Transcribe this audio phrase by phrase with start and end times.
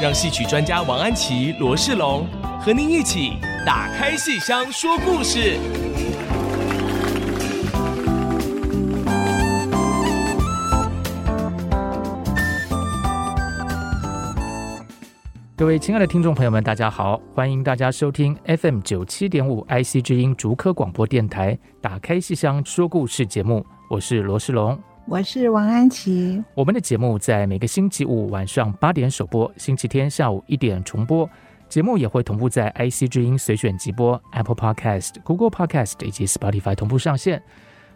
[0.00, 2.24] 让戏曲专家王安琪、罗世龙
[2.60, 3.32] 和您一起
[3.66, 5.58] 打开戏箱说故事。
[15.56, 17.20] 各位亲爱的听众朋友们，大家好！
[17.34, 24.78] 欢迎大家收听 FM 九七点五 IC 之音竹科广播电台，打开戏箱说故事节目，我是罗世龙，
[25.10, 26.44] 我是王安琪。
[26.54, 31.28] 我们的节目在每个星期五晚上八点首播，星期天下午一点重播。
[31.66, 37.42] 节目也会同步在 IC 之音随选集播、Apple Podcast、Google Podcast 以及 Spotify 同步上线。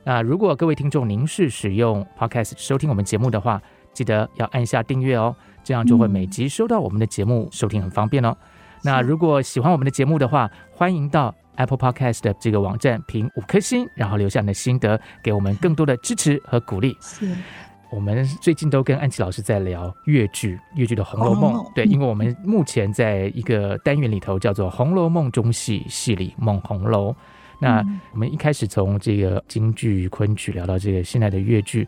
[0.04, 3.60] 那如果各位听众您是使用 Podcast 收听我们节目的话，
[3.92, 5.36] 记得要按下订阅哦。
[5.62, 8.34] 这样就会每集收到我们的节目，收听很方便哦。
[8.82, 16.96] 那如果喜欢我们的节目的话，欢迎到 Apple Podcast 的这个网站评五颗星，然后留下你的心得，给我们更多的支持和鼓励。
[17.00, 17.28] 是，
[17.90, 21.54] 我们最近都跟安琪老师在聊越剧，越剧的《红楼梦》。
[21.74, 27.14] 对，因为我们目前在一个单元里头叫做《红楼梦中戏》，戏里梦红楼。
[27.58, 31.86] 那我们一开始从这个京剧、昆曲聊到这个现在的越剧。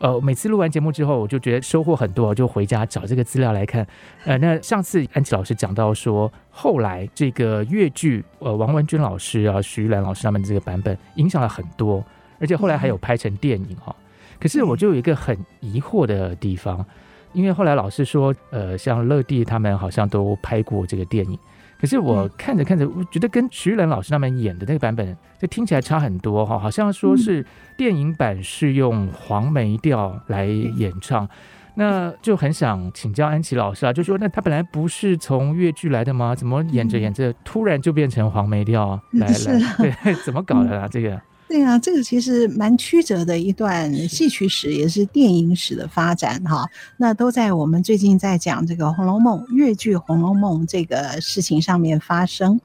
[0.00, 3.86] 呃，每次录完节目之后，我就觉得收获很多，我就回家找这个资料来看。
[4.24, 12.04] 呃，那上次安琪老师讲到说，后来这个越剧，呃，王文君老师啊、徐玉兰老师他们这个版本影响了很多，
[12.38, 13.94] 而且后来还有拍成电影哈。
[14.40, 16.84] 可是我就有一个很疑惑的地方，
[17.32, 21.38] 因为后来老师说，呃，像乐蒂他们好像都拍过这个电影。
[21.84, 27.44] 可是我看着看着，我觉得跟徐仁老师他们演的那个版本，这听起来差很多哈，好像说是
[27.76, 31.28] 电影版是用黄梅调来演唱，
[31.74, 36.34] 那就很想请教安琪老师啊，就说那他本来不是从越剧来的吗？
[36.34, 39.92] 怎么演着演着突然就变成黄梅调来来？
[40.02, 40.88] 对，怎么搞的啊？
[40.88, 41.20] 这个？
[41.46, 46.68] 对啊，这个其实蛮曲折的一段戏曲史，也是电影史的发展哈。
[46.96, 52.60] 那都在我们最近在讲这个《红楼梦》越剧《红楼梦》这个事情上面发生。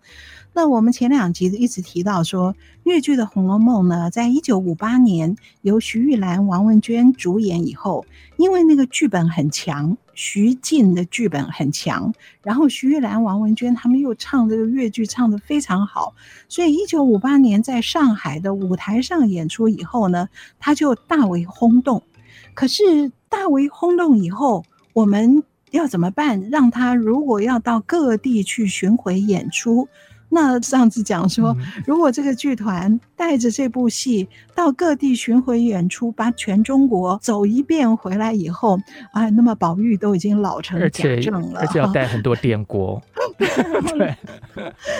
[0.59, 2.53] 那我们前两集一直提到说，
[2.83, 8.05] 粤剧的《红楼梦》呢，在一九五八年由徐玉兰、王文娟主演以后，
[8.35, 16.13] 因为那个剧本很强，徐静的剧本很强，然后徐玉兰、王文娟他们又唱这个粤剧唱得非常好，
[16.49, 20.27] 所以一九五八年在上海的舞台上演出以后呢，
[20.59, 22.03] 他就大为轰动。
[22.53, 25.41] 可是大为轰动以后，我们
[25.71, 26.49] 要怎么办？
[26.49, 29.87] 让他如果要到各地去巡回演出？
[30.29, 38.79] 那上次讲说，如果这个剧团带着这部戏到各地巡回演出，把全中国走一遍回来以后，
[39.13, 43.01] 哎，那么宝玉都已经老成贾政了，而且要带很多电锅，
[43.37, 44.15] 对，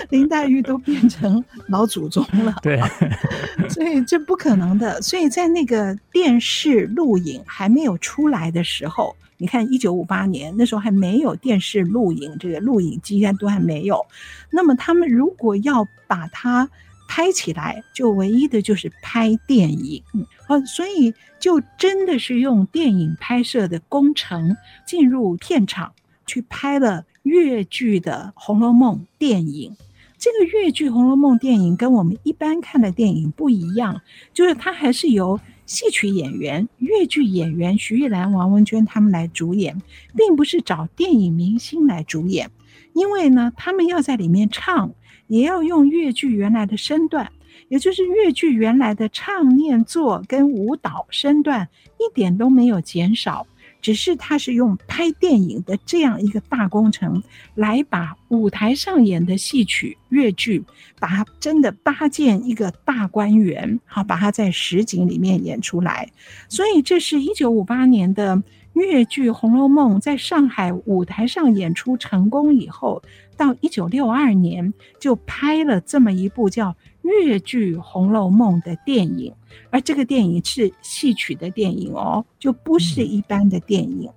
[0.08, 2.80] 林黛玉都变成老祖宗了，对，
[3.70, 5.00] 所以这不可能的。
[5.00, 9.14] 所以在那个电视录影还没有出来的时候。
[9.40, 14.04] 你看，一九五八年那时候还没有电视录影，这个录影机都还没有。
[14.50, 16.68] 那么他们如果要把它
[17.08, 20.02] 拍起来，就唯一的就是拍电影。
[20.46, 24.54] 啊，所以就真的是用电影拍摄的工程
[24.86, 25.94] 进入片场
[26.26, 29.74] 去拍了粤剧的《红楼梦》电影。
[30.18, 34.02] 这个粤剧《红楼梦》电影跟我们一般看的电影不一样，
[34.34, 35.40] 就是它还是由。
[35.70, 39.80] 戏曲演员、越剧演员徐玉兰、王文娟他们来主演，
[40.16, 42.50] 并不是找电影明星来主演，
[42.92, 44.92] 因为呢，他们要在里面唱，
[45.28, 47.30] 也要用越剧原来的身段，
[47.68, 51.68] 也就是越剧原来的唱、念、做跟舞蹈身段
[52.00, 53.46] 一点都没有减少。
[53.80, 57.22] 只是他是用拍电影的这样一个大工程，
[57.54, 60.62] 来把舞台上演的戏曲越剧，
[60.98, 66.08] 把它真的搭建一个大观园，好，把它在实景里面演出来。
[66.48, 68.42] 所以这是一九五八年的
[68.74, 73.02] 越剧《红楼梦》在上海舞台上演出成功以后，
[73.40, 76.76] 到一九六二年就拍了这么一部叫。
[77.02, 79.34] 越剧《红楼梦》的电影，
[79.70, 84.08] 而这个电影是戏曲的电影哦，就不是一般的电影。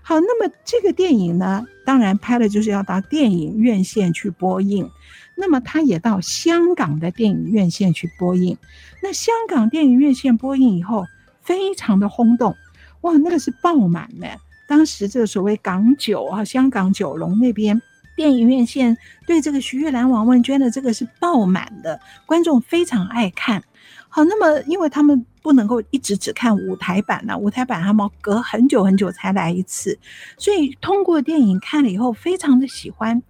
[0.00, 4.88] 好，那么这个电影呢，当然拍了就是要到电影院线去播映，
[5.36, 8.56] 那么它也到香港的电影院线去播映。
[9.02, 11.04] 那香港电影院线播映以后，
[11.42, 12.54] 非常的轰动，
[13.00, 14.28] 哇，那个是爆满的。
[14.68, 17.82] 当时这个所谓港九啊，香港九龙那边
[18.20, 23.64] 电影院线对这个徐月兰、王文娟的这个是爆满的，观众非常爱看。
[24.10, 29.98] 好，那么因为他们不能够一直只看舞台版呢、舞台版他们隔很久很久才来一次，
[30.36, 33.22] 所以通过电影看了以后非常的喜欢。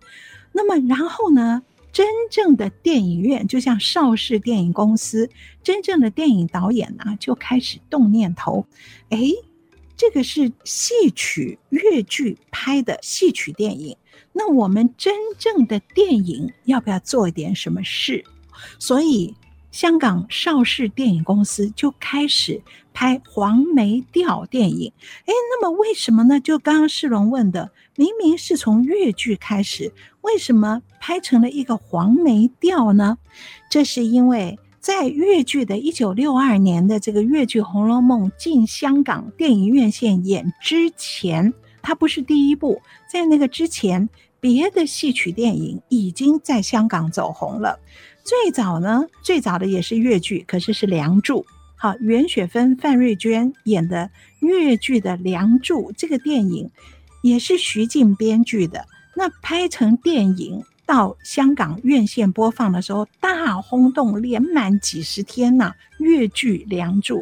[0.50, 5.31] 那么然后呢，真正的电影院就像邵氏电影公司，
[5.62, 8.66] 真正的电影导演呢就开始动念头，
[9.10, 9.20] 哎，
[9.96, 13.96] 这个是戏曲粤剧拍的戏曲电影，
[14.40, 18.25] 那我们真正的电影要不要做一点什么事？
[18.78, 19.34] 所以。
[19.70, 22.60] 香港邵氏电影公司就开始
[22.92, 24.92] 拍黄梅调电影，
[25.26, 26.40] 诶，那么为什么呢？
[26.40, 29.92] 就刚刚世龙问的，明明是从粤剧开始，
[30.22, 33.16] 为什么拍成了一个黄梅调呢？
[33.70, 44.08] 这是因为在粤剧的一九六二年的这个粤剧《红楼梦》进香港电影院线演之前，它不是第一部，在那个之前，
[44.40, 47.78] 别的戏曲电影已经在香港走红了。
[48.25, 51.42] 最早呢，最早的也是粤剧，可是是《梁祝》。
[51.76, 54.10] 好，袁雪芬、范瑞娟演的
[54.40, 56.70] 粤剧的《梁祝》这个电影，
[57.22, 58.87] 也是徐静编剧的。
[59.14, 65.75] 那拍成电影到香港院线播放的时候，大轰动，连满几十天呐。
[65.98, 67.19] 粤剧《梁祝》，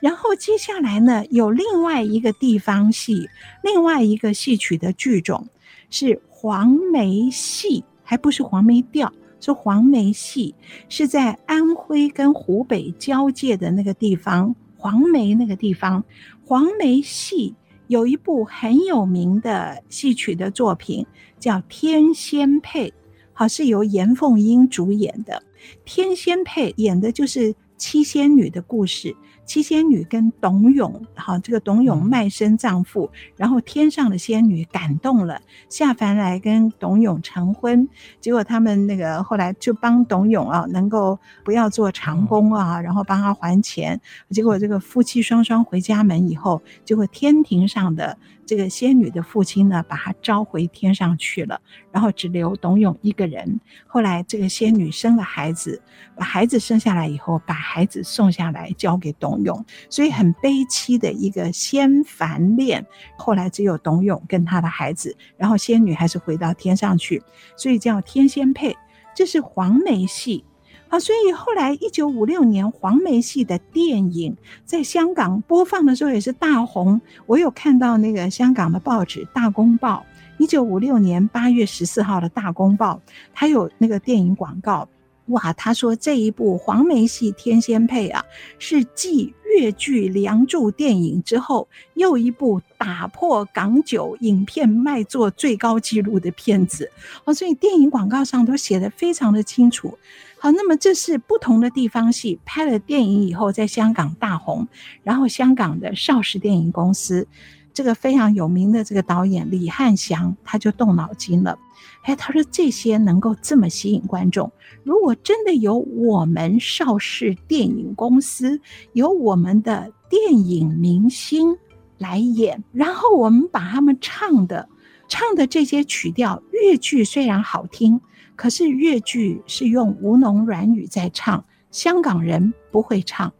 [0.00, 3.28] 然后接下来呢，有另外一个地方戏，
[3.64, 5.48] 另外一个戏曲的剧种
[5.90, 9.12] 是黄梅戏，还不是黄梅调。
[9.38, 10.52] 是黄梅戏，
[10.88, 16.02] 是在安徽跟湖北交界的那个地方，黄梅那个地方。
[16.44, 17.54] 黄梅戏
[17.86, 21.06] 有一部很有名的戏曲的作品，
[21.38, 22.88] 叫《天仙配》，
[23.32, 25.40] 好，是由严凤英主演的。
[25.84, 29.14] 《天仙配》演的就是七仙女的故事。
[29.44, 37.88] 七仙女跟董永，好，这个董永卖身葬父，然后天上的仙女感动了，下凡来跟董永成婚，
[38.20, 44.00] 结果他们那个后来就帮董永啊，能够不要做长工啊，然后帮他还钱，
[44.30, 48.16] 结果这个夫妻双双回家门以后，结果天庭上的。
[48.44, 51.60] 这个仙女的父亲呢，把她召回天上去了，
[51.90, 53.60] 然后只留董永一个人。
[53.86, 55.80] 后来这个仙女生了孩子，
[56.16, 62.84] 把孩子生下来以后，把孩子送下来交给董永，所以很悲凄的一个仙凡恋。
[63.16, 67.22] 后来只有董永跟他的孩子，然后仙女还是回到天上去，
[67.56, 68.76] 所以叫天仙配。
[69.14, 70.44] 这是黄梅戏。
[70.92, 74.36] 啊，所以后来一九五六年黄梅戏的电影
[74.66, 77.00] 在香港播放的时候也是大红。
[77.24, 80.04] 我有看到那个香港的报纸《大公报》，
[80.42, 83.00] 一九五六年八月十四号的《大公报》，
[83.32, 84.86] 它有那个电影广告。
[85.26, 88.22] 哇，他说这一部黄梅戏《天仙配》啊，
[88.58, 96.90] 是继粤剧《梁祝》电影之后又一部打破港九影片卖座最高纪录的片子。
[97.24, 99.96] 哦，所以电影广告上都写得非常的清楚。
[100.42, 104.66] 好，那么这是不同的地方戏拍了电影以后，在香港大红，
[105.04, 107.28] 然后香港的邵氏电影公司，
[107.72, 111.56] 这个非常有名的这个导演李翰祥，他就动脑筋了，
[112.02, 114.50] 哎，他说这些能够这么吸引观众，
[114.82, 118.60] 如果真的由我们邵氏电影公司，
[118.94, 121.56] 由我们的电影明星
[121.98, 124.68] 来演，然后我们把他们唱的
[125.06, 128.00] 唱的这些曲调，粤剧虽然好听。
[128.36, 133.32] 可是粤剧是用吴侬软语在唱，香港人不会唱。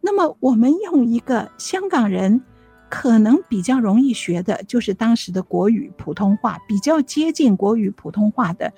[0.00, 2.42] 那么我们用一个香港人
[2.88, 8.72] 可能比较容易学的，就是当时的国语普通话，比较接近国语普通话的，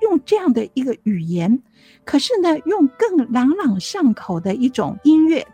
[0.00, 1.60] 用这样的一个语言。
[2.04, 5.46] 可是呢，用更朗朗上口的一种音乐，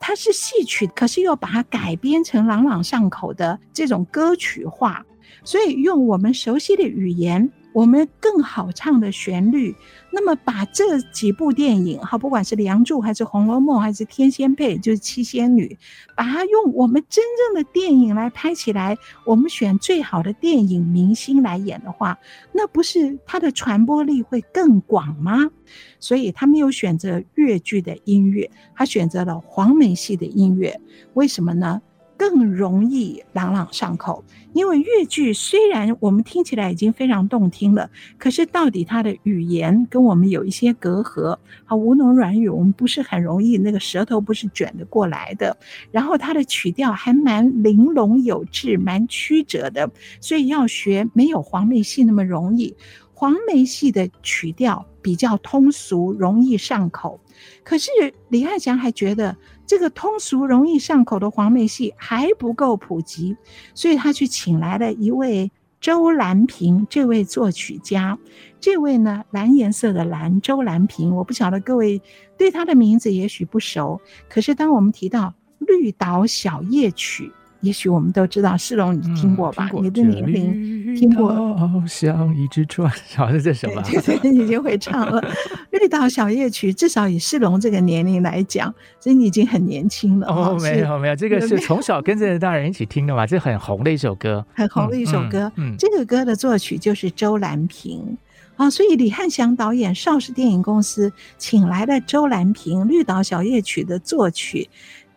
[0.00, 5.04] 它是戏曲，可是又把它改编成朗朗上口的这种歌曲化，
[5.44, 7.50] 所以用我们熟悉的语言。
[7.74, 9.74] 我们更好唱的旋律，
[10.12, 15.76] 那么把这几部电影，哈，不管是《梁祝》还是《红楼梦》还是《天仙配》，就是七仙女，
[16.16, 22.16] 把它用我们真正的电影来拍起来，我们选最好的电影明星来演的话，
[22.52, 25.50] 那不是它的传播力会更广吗？
[25.98, 30.80] 所以他没有选择粤剧的音乐，他选择了黄梅戏的音乐，
[31.14, 31.82] 为什么呢？
[32.16, 45.56] 更容易朗朗上口，因为粤剧虽然我们听起来已经非常动听了，可是到底它的语言跟我们有一些隔阂，啊，吴侬软语我们不是很容易，那个舌头不是卷得过来的，
[45.90, 49.90] 然后它的曲调还蛮玲珑有致，蛮曲折的，
[50.20, 52.74] 所以要学没有黄梅戏那么容易。
[53.16, 57.20] 黄梅戏的曲调比较通俗，容易上口。
[57.62, 57.90] 可是
[58.28, 63.36] 李翰祥还觉得这个通俗容易上口的黄梅戏还不够普及，
[63.74, 68.18] 所以他去请来了一位周兰萍这位作曲家。
[68.60, 72.00] 这位呢，蓝颜色的蓝，周兰萍，我不晓得各位
[72.38, 75.34] 对他的名字也许不熟，可是当我们提到
[75.66, 77.28] 《绿岛小夜曲》。
[77.64, 79.66] 也许我们都知道，世龙，你听过吧？
[79.66, 81.34] 嗯、过你的年龄听过。
[81.56, 83.82] 好像一只船， 好像这什么？
[83.82, 85.20] 对对对，你已经会唱了。
[85.70, 90.26] 《绿岛小夜曲》，至少以世龙这个年龄来讲，所以你已经很年轻了。
[90.28, 95.50] 哦，没有没有，这个是从小跟着大人一起听的嘛，这很红的一首歌， 很红的一首歌。
[95.56, 98.16] 嗯，嗯嗯这个歌的作曲就是周兰平
[98.56, 104.68] 啊，所以李汉祥导演邵氏电影公司请来了周兰平，《绿岛小夜曲》的作曲，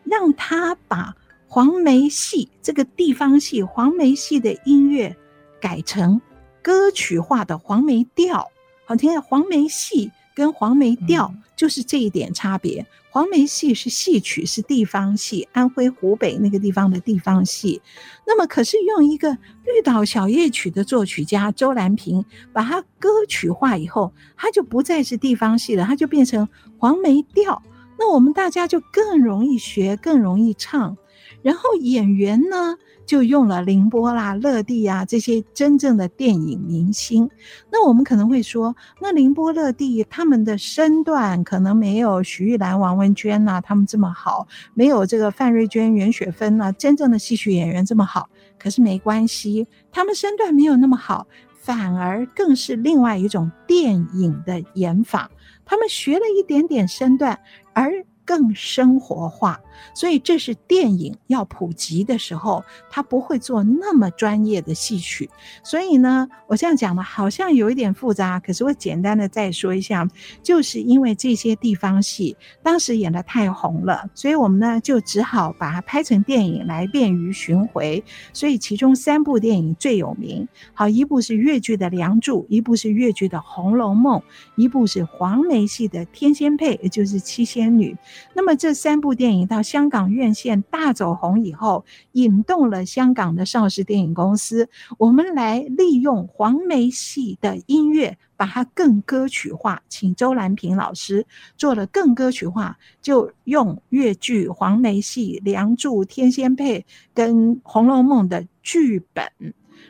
[0.06, 1.16] 让他把。
[1.50, 5.16] 黄梅戏这个地方戏，黄梅戏的音乐
[5.62, 6.22] 改成
[6.62, 8.46] 歌曲化的黄梅调，
[8.86, 12.86] 好听的黄梅戏跟黄梅调就是这一点差别。
[13.10, 17.82] 黄梅戏是戏曲，是地方戏，安徽、湖北那个地方的地方戏。
[18.28, 19.30] 那么，可是用一个
[19.64, 27.64] 《绿岛小夜曲》的作曲家周兰萍把它歌曲化以后，它就不再是地方戏了，它就变成黄梅调。
[27.98, 30.96] 那我们大家就更容易学，更容易唱。
[31.42, 32.76] 然后演员呢，
[33.06, 37.30] 就用了凌波啦、乐蒂啊这些真正的电影明星。
[37.72, 48.30] 那我们可能会说，那凌波、乐蒂他们的身段可能没有徐玉兰、王文娟呐、他们这么好，没有这个范瑞娟、袁雪芬啊真正的戏曲演员这么好。
[48.60, 55.30] 可是没关系，他们身段没有那么好，反而更是另外一种电影的演法。
[55.64, 57.38] 他们学了一点点身段，
[57.74, 57.92] 而
[58.28, 59.58] 更生活化，
[59.94, 65.30] 所以这是电影要普及的时候，他不会做那么专业的戏曲。
[65.64, 70.06] 所以呢，我这样讲的好像有一点复杂，可是我简单的再说一下，
[70.44, 78.04] 就是因为这些地方戏当时演得太红了，所以我们呢就只好把它拍成电影来便于巡回。
[78.34, 84.20] 所以其中三部电影最有名，好，一部是越剧的《梁祝》，一部是越剧的《红楼梦》，
[84.58, 87.96] 一部是黄梅戏的《天仙配》，也就是七仙女。
[88.34, 101.26] 那么这三部电影到香港院线大走红以后，引动了香港的邵氏电影公司，我们来利用黄梅戏的音乐，把它更歌曲化，请周兰萍老师
[101.58, 106.80] 做了更歌曲化，就用越剧黄梅戏《梁祝》《天仙配》
[107.14, 109.26] 跟《红楼梦》的剧本。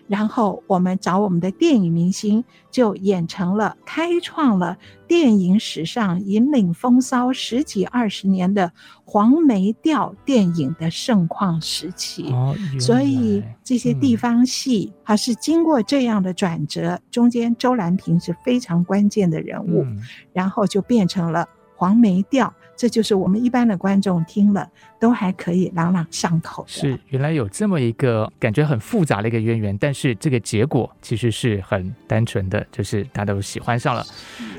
[0.07, 8.71] 然后我们找我们的电影明星，就演成了开创了电影史上引领风骚十几二十年的
[9.03, 12.31] 黄梅调电影的盛况时期。
[12.31, 22.53] 哦，所以这些地方戏还是经过这样的转折，嗯、中间周兰萍是非常关键的人物，嗯、然后就变成了黄梅调。
[22.77, 24.69] 这就是我们一般的观众听了
[25.00, 26.69] 都还可以朗朗上口的。
[26.69, 34.05] 是，原来有这么一个感觉很复杂的一个渊源，但是这个结果其实是很单纯的，就是大家都喜欢上了。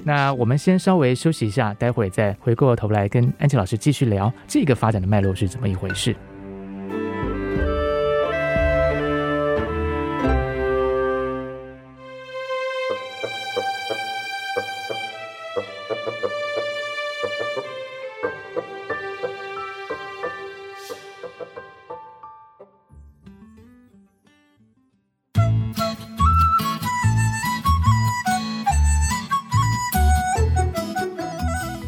[0.04, 6.14] 那我们先稍微休息一下，待会再回过头来跟安琪老师继续聊这个发展的脉络是怎么一回事。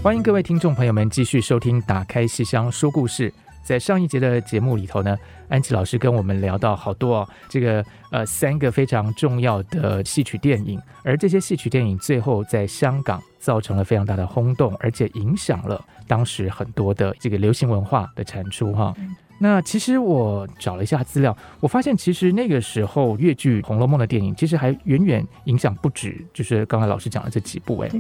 [0.02, 3.30] 欢迎各位听众朋友们继续收听《打开戏箱说故事》。
[3.62, 5.14] 在上一节的节目里头呢，
[5.50, 18.94] 安琪老师跟我们聊到好多哦，这个呃三个非常重要的戏曲电影，而这些戏曲电影最后在香港造成了非常大的轰动，而且影响了当时很多的这个流行文化的产出哈。
[19.42, 27.78] 那其实我找了一下资料，我发现其实那个时候越剧《红楼梦》的电影其实还远远影响不止，就是刚才老师讲的这几部。
[27.78, 27.90] 哎，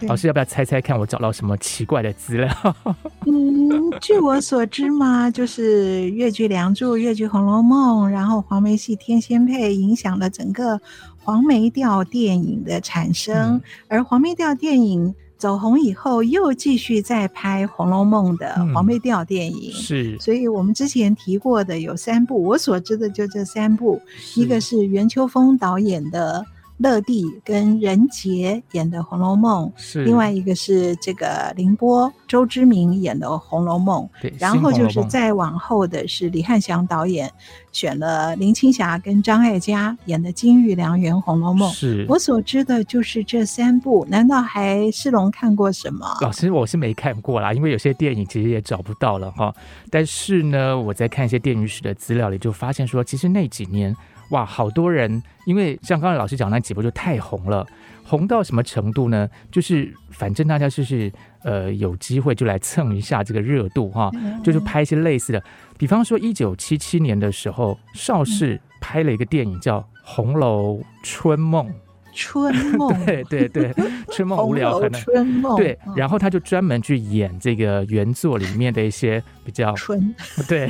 [0.00, 2.50] 老师要不要猜猜看，我找到什么奇怪的资料？
[3.24, 10.80] 嗯，据我所知嘛，就是越剧《梁祝》、越剧《红楼梦》，然后黄梅戏《天仙配》影响了整个
[11.22, 15.14] 黄梅调电影的产生，嗯、而黄梅调电影。
[15.40, 23.98] 走红以后，又继续在拍《红楼梦》的黄梅调电影，嗯、是，所以我们之前提过的有三部，我所知的就这三部，
[24.36, 26.44] 一个是袁秋风导演的
[26.82, 37.30] 《乐蒂跟任杰演的《红楼梦》，是另外一个是这个凌波、周之明演的《红楼梦》，对，然后就是再往后的是李汉祥导演
[37.70, 41.70] 选了林青霞跟张艾嘉演的《金玉良缘红楼梦》。
[41.74, 46.16] 是我所知的就是这三部，难道还世龙看过什么？
[46.22, 49.54] 老师，我是没看过啦，因为有些电影其实也找不到了哈。
[49.90, 53.94] 但是呢，我在看一些电影史的资料里，就发现说，其实那几年。
[54.30, 57.66] 哇，好多人，因为像刚才老师讲那几部就太红了，
[58.04, 59.28] 红到什么程度呢？
[59.50, 64.10] 就是反正大家就是呃有机会就来蹭一下这个热度哈，
[64.42, 65.42] 就是拍一些类似的，
[65.78, 71.66] 比方说一九七七年的时候，邵氏拍了一个电影叫《红楼春梦》。
[72.12, 73.72] 春梦， 对对对，
[74.10, 80.14] 春梦无聊可能春梦对，然后他就专门去演这个原作里面的一些比较春，
[80.48, 80.68] 对，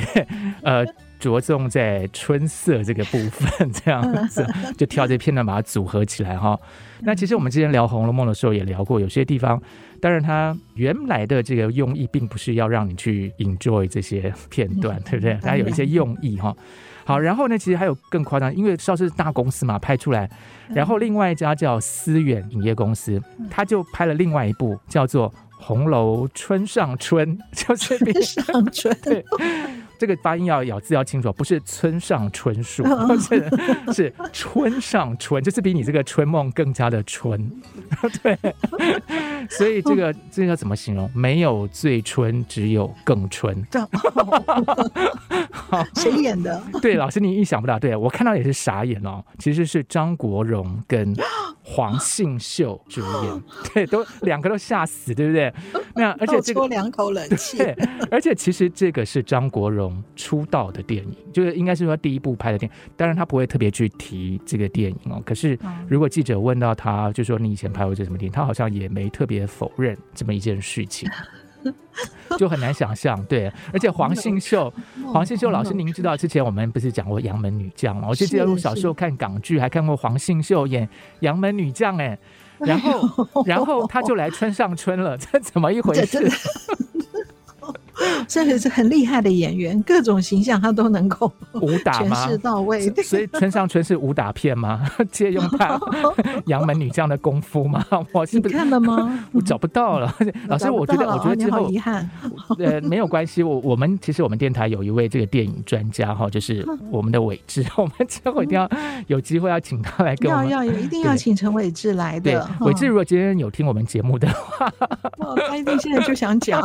[0.61, 0.85] 呃。
[1.21, 6.59] 着重在春色这个部分，这样子 就挑这片段把它组合起来哈。
[7.01, 9.61] 那其实我们之前聊《红楼梦》的时候也聊过，有些地方，
[10.01, 15.37] 当然它原来的这个用意并不是要让你去 enjoy 这些片段，对不对？
[15.41, 16.55] 它有一些用意哈。
[17.05, 20.29] 好，然后呢，其实还有更夸张，因为邵氏大公司嘛，拍出来，
[20.73, 29.25] 然后另外一家叫思远影业公司，他就拍了另外一部叫做《红楼春上春》，就是春上春， 对。
[30.01, 32.83] 这个发音要咬字要清楚，不是村上春树，
[33.21, 37.51] 是是春上春，就是比你这个春梦更加的春，
[38.23, 38.35] 对。
[39.47, 41.07] 所以这个这个要怎么形容？
[41.13, 43.55] 没有最春，只有更春。
[45.51, 46.59] 好，谁演的？
[46.81, 49.23] 对，老师你意想不到，对我看到也是傻眼哦。
[49.37, 51.13] 其实是张国荣跟
[51.63, 55.53] 黄信秀主演，对，都两个都吓死，对不对？
[55.93, 57.75] 那而且这个两口冷气，对，
[58.09, 59.90] 而且其实这个是张国荣。
[60.15, 65.21] 出道的电影，就是应该是说第一部拍的电影，当然他不会特别去提这个电影哦。
[65.25, 65.57] 可是
[65.87, 71.09] 如果记者问到他，就说你以前拍过这什么电影，他好像也没特别否认这么一件事情，
[72.37, 73.21] 就很难想象。
[73.25, 74.73] 对，而且黄信秀，
[75.13, 78.07] 黄信秀老师，您知道之前我们不是讲过《杨门女将》吗？
[78.09, 80.87] 我就记得我小时候看港剧，还看过黄信秀演
[81.19, 82.17] 《杨门女将》哎，
[82.59, 86.29] 然后然后他就来春上春了， 这怎么一回事？
[88.27, 92.25] 这个是很厉害的演员，各种形象他都能够武打吗？
[92.25, 92.89] 诠释到位。
[93.03, 94.85] 所以村上春是武打片吗？
[95.11, 95.79] 借用他
[96.47, 97.85] 杨门女将的功夫吗？
[98.11, 99.27] 我是不是看了吗？
[99.31, 100.13] 我找不到了。
[100.47, 102.09] 老师，我觉得，我觉得之后遗憾。
[102.59, 103.43] 呃，没有关系。
[103.43, 107.65] 我我们其实我们电台有一位这个电影专家哈，就是我们的伟志。
[107.75, 108.69] 我们之后一定要
[109.07, 110.49] 有机会要请他来跟我们。
[110.49, 112.47] 要要有，一定要请陈伟志来的。
[112.61, 114.71] 伟志如果今天有听我们节目的话，
[115.47, 116.61] 他一定现在就想讲。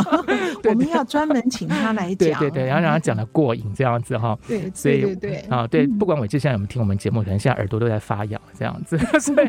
[0.65, 4.39] 我们要专门请他来 讲，对对对，然后让他讲的过瘾这样子哈。
[4.47, 8.97] 对，所以对对啊，对，不管伟志现在有没有听我们节目，可能现在耳朵都在发痒这样子。
[9.21, 9.49] 所以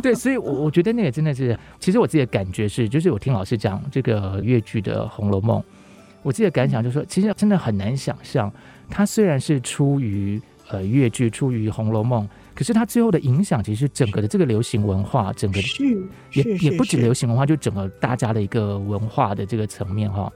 [0.00, 5.60] 对，所以我我觉得那个真的是，其实我自己的感觉是，就是我听老师讲这个粤剧的《红楼梦》，
[6.22, 8.52] 我自己的感想就是说，其实真的很难想象，
[8.88, 12.24] 它虽然是出于呃粤剧，出于《红楼梦》。
[12.54, 15.60] 可是它最后的影响，其实整个的这个流行文化，整个
[16.32, 20.28] 也也不止流行文化，就整个大家的一个文化的这个层面哈。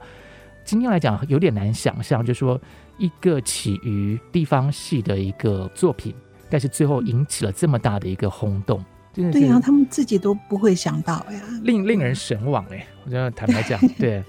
[0.63, 2.59] 今天来讲有点难想象，就是说
[2.97, 6.13] 一个起于地方戏的一个作品，
[6.49, 12.85] 但是最后引起了这么大的一个轰动，真的对呀，他们自己都不会想到呀，令令人神往哎。
[13.05, 14.23] 我觉得坦白讲， 对，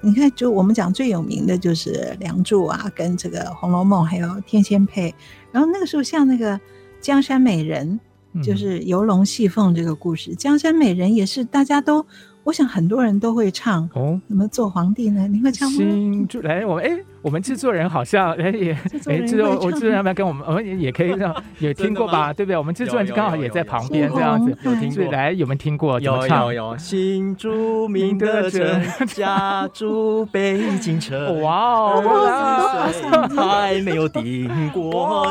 [0.00, 5.10] 你看，就我们讲最有名的就是《梁祝》啊，跟这个《红楼梦》，还有《天仙配》，
[5.52, 6.58] 然后那个时候像那个。
[7.00, 8.00] 江山美人
[8.42, 12.04] 就是游龙戏凤这个故事，嗯、江山美人也是大家都。
[12.48, 15.28] 我想很多人都会唱哦，怎么做皇帝呢？
[15.28, 15.76] 你会唱吗？
[15.76, 18.72] 新就来，我们哎，我们制作人好像哎也
[19.04, 20.42] 哎，制作我制作人要不要跟我们？
[20.48, 22.32] 我们也也可以 让有听过吧？
[22.32, 22.56] 对不对？
[22.56, 26.00] 我们制作人刚好也在旁边这样子，有听过来有没有听过？
[26.00, 31.52] 有有有，新著名的城家住北京城， 哇
[31.92, 32.90] 哦，
[33.36, 35.26] 还没有定过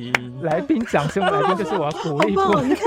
[0.00, 0.10] 亲。
[0.42, 2.62] 来宾掌声，来宾就是我要鼓励过。
[2.62, 2.80] 你看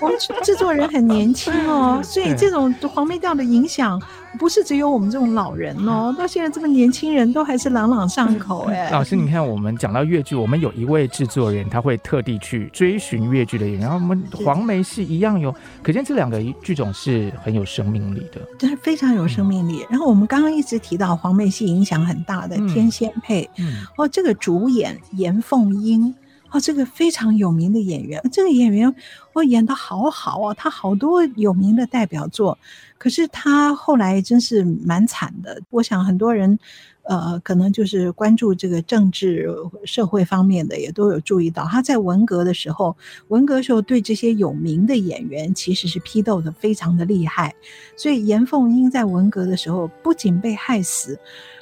[0.00, 3.30] 我 们制作人很年轻哦， 所以这种黄梅调。
[3.30, 4.02] 的影响
[4.40, 8.90] 不是只有我们这种老人哦，到现在这么年轻人都还是朗朗上口哎。
[8.90, 19.86] 老师，你看我们讲到粤剧，我们有一位制作人，他会特地去追寻粤剧的演员，然后我们黄梅戏一样有，可见这两个剧种是很有生命力的，真是非常有生命力。
[19.88, 23.48] 然后我们刚刚一直提到黄梅戏影响很大的《天仙配》，
[23.96, 26.12] 哦，这个主演严凤英。
[26.50, 28.92] 哦，这个非常有名的演员，这个演员
[29.32, 32.58] 哦演的好好哦，他好多有名的代表作，
[32.98, 35.60] 可是他后来真是蛮惨的。
[35.70, 36.58] 我想很多人，
[37.02, 39.48] 呃，可能就是关注这个政治
[39.84, 42.96] 社会方面的，也都有注意到，他在文革的时候，
[43.28, 47.54] 文革时候对这些有名的演员其实是批斗的非常的厉害，
[47.96, 51.16] 所以严凤英在文革的时候不仅被害死，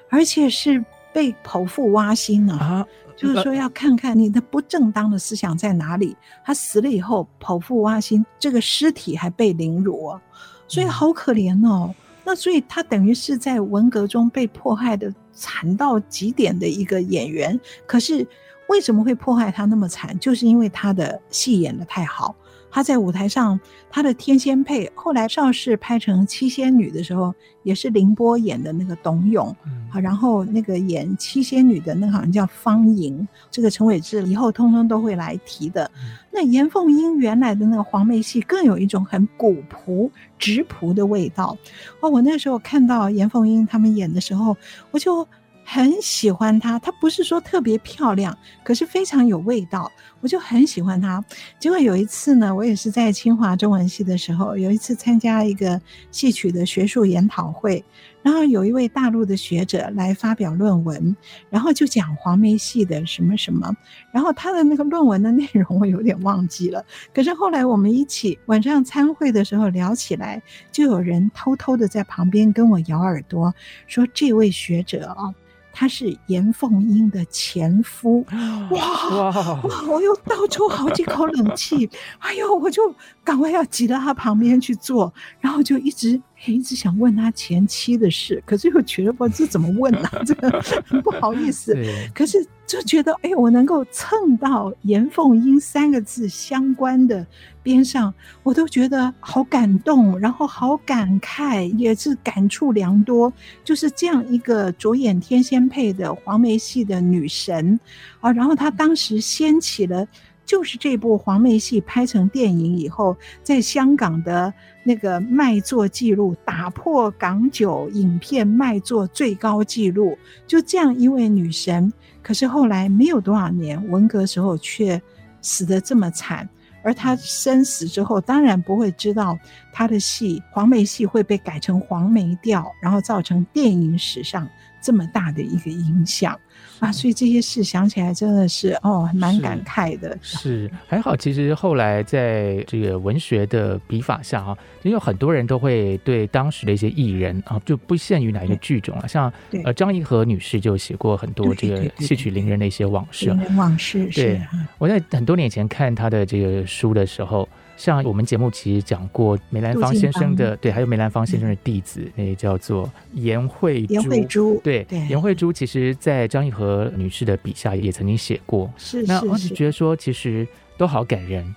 [0.08, 2.56] 而且是被剖腹挖心啊。
[2.56, 2.86] 啊
[3.18, 6.16] 就是说，要看看你的不正当的思想在哪里。
[6.44, 10.22] 他死了以后，剖腹挖心，这个尸体还被凌辱啊，
[10.68, 11.92] 所以好可怜哦。
[12.24, 17.58] 那所以他等于是在文革中被迫害的惨到极点的一个演员。
[17.86, 18.24] 可是
[18.68, 20.16] 为什么会迫害他那么惨？
[20.20, 22.36] 就是因为他的戏演的太好。
[22.70, 23.58] 他在舞台上，
[23.90, 29.54] 他的天仙配，后来邵氏拍成七仙女的时候，也是凌波演的那个董永，
[29.90, 35.90] 好，然后那个演七仙女的那个好像叫方莹，这个陈伟志以后通通都会来提的。
[36.30, 41.56] 那严凤英原来的那个黄梅戏，更有一种很古朴、直朴的味道。
[42.00, 44.56] 哦，我那时候看到严凤英他们演的时候，
[44.90, 45.26] 我就。
[45.70, 51.22] 很喜欢她，她不是说特别漂亮，可是非常有味道，我就很喜欢她。
[51.58, 55.78] 结果有一次呢，我也是在清华中文系的时候，有一次参加一个
[56.10, 57.84] 戏曲的学术研讨会，
[58.22, 61.14] 然后有一位大陆的学者来发表论文，
[61.50, 63.70] 然后就讲黄梅戏的什么什么，
[64.10, 73.54] 然后他的那个论文的内容我有点忘记了，可是后来我们一起晚上参会的时候聊起来，就有人偷偷的在旁边跟我咬耳朵，
[73.86, 75.34] 说这位学者啊。
[75.80, 78.26] 他是严凤英的前夫，
[78.72, 79.30] 哇哇
[79.62, 79.82] 哇！
[79.88, 81.88] 我又倒抽好几口冷气，
[82.18, 82.82] 哎呦，我就
[83.22, 86.20] 赶快要挤到他旁边去坐，然后就一直。
[86.46, 90.22] 一直想问他前妻的事，可是又觉得不知怎么问呢、啊？
[90.24, 90.48] 这个
[90.86, 91.76] 很不好意思。
[92.14, 97.26] 可是就觉得，哎，我能够蹭到严凤英三个字相关的
[97.62, 103.32] 边上，我都觉得好感动，然后好感慨，也是感触良多。
[103.64, 107.80] 就是这样一个着眼天仙配的黄梅戏的女神
[108.20, 110.06] 啊，然后她当时掀起了。
[110.48, 114.50] 就是这部黄梅戏拍成电影以后，在香港的
[114.82, 120.16] 那个卖座记录打破港九影片卖座最高纪录。
[120.46, 125.00] 就这样一位女神，可是后来没有多少年，文革时候却
[125.42, 126.48] 死得这么惨。
[126.82, 129.38] 而她生死之后，当然不会知道
[129.70, 134.48] 她的戏黄梅戏会被改成黄梅调，然后造成电影史上
[134.80, 136.38] 这么大的一个影响。
[136.80, 140.16] 啊，所以这些事想起来真的是哦，蛮感慨的。
[140.22, 149.32] 是，是还好，其实后来在这个文学的笔法下啊，因为很多人都会对当时的一些艺人啊，就不限于哪一个剧种了，像
[149.64, 153.36] 呃张怡和女士就写过很多这个戏曲伶人的一些往事。
[153.56, 154.40] 往事，对，
[154.78, 157.48] 我在很多年前看她的这个书的时候。
[157.78, 163.94] 像我们节目其实讲过梅兰芳先生的，对，还有梅兰芳先生的弟子，嗯、那个叫做颜慧珠。
[163.94, 168.68] 颜慧珠，对，颜慧珠，其实在张颐和女士的笔下也曾经写过。
[168.76, 171.54] 是，那我就觉得说，其实都好感人。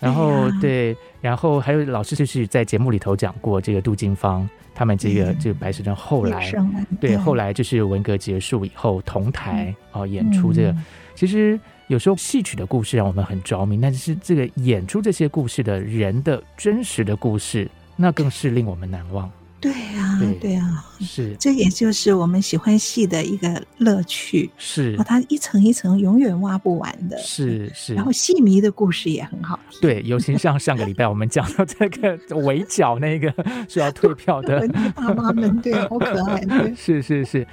[0.00, 6.52] 然后，对，然后还有老师就是在节目里头讲过，这个杜金芳他们这个、嗯、这个白石镇后来，
[7.00, 11.60] 对，后来就是文革结束以后同台啊、嗯、演出这个，嗯、其实。
[11.90, 19.28] 有时候戏曲的故事让我们很着迷，但是这个演出这些故事的人的真实的故事，那更是令我们难忘。
[19.60, 24.50] 对啊，对，呀啊，是，这也就是我们喜欢戏的一个乐趣。
[24.56, 27.18] 是，它一层一层永远挖不完的。
[27.18, 29.60] 是是，然后戏迷的故事也很好。
[29.80, 33.32] 对，尤其像上个礼拜我们讲到这个 围剿那个
[33.68, 36.40] 是要退票的爸妈们，对，好可爱。
[36.74, 37.46] 是是是，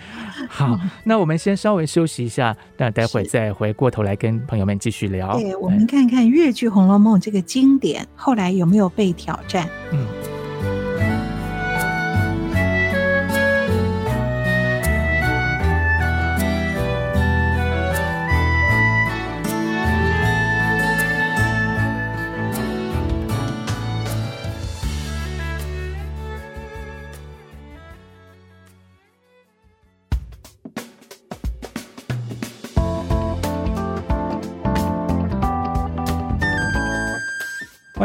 [0.48, 5.38] 好，那我们先稍微休息一下，那待会再回过头来跟朋友们继续聊。
[5.38, 9.68] 对，我们看看越剧《红楼梦》这个经典后来有没有被挑战？
[9.92, 10.06] 嗯。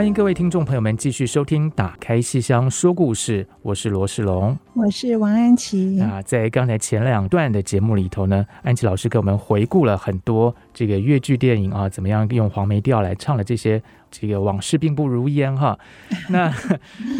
[0.03, 6.01] 欢迎各位听众朋友们继续收听《打开戏箱说故事》，我是罗世龙，我是王安琪。
[6.01, 15.79] 啊，在刚才前两段的节目里头呢，安琪老师给我们回顾了很多这个越剧电影啊，怎么样用黄梅调来唱了这些这个往事并不如烟哈。
[16.31, 16.53] 那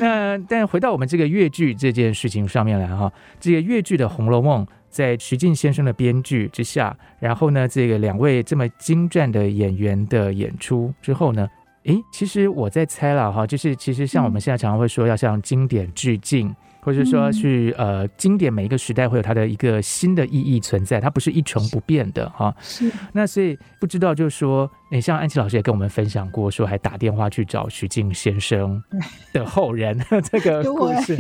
[0.01, 11.49] 那但回到我们这个越剧这件事情上面来哈，这个越剧的《红楼梦》在徐靖先生的编剧之下，然后呢，这个两位这么精湛的演员的演出之后呢，
[11.85, 16.55] 诶，其实我在猜了哈，就是其实像我们现在常常会说要向经典致敬。
[16.85, 22.53] 或者说去呃，经典每一个时代会有它的一个新的意义存在，它不是一成不变的哈。
[22.61, 22.91] 是。
[23.13, 28.83] 那所以不知道就是说，诶，像安琪老师也跟我们分享过，说还打电话去找徐静先生
[29.33, 29.97] 的后人
[30.31, 31.17] 这个故事，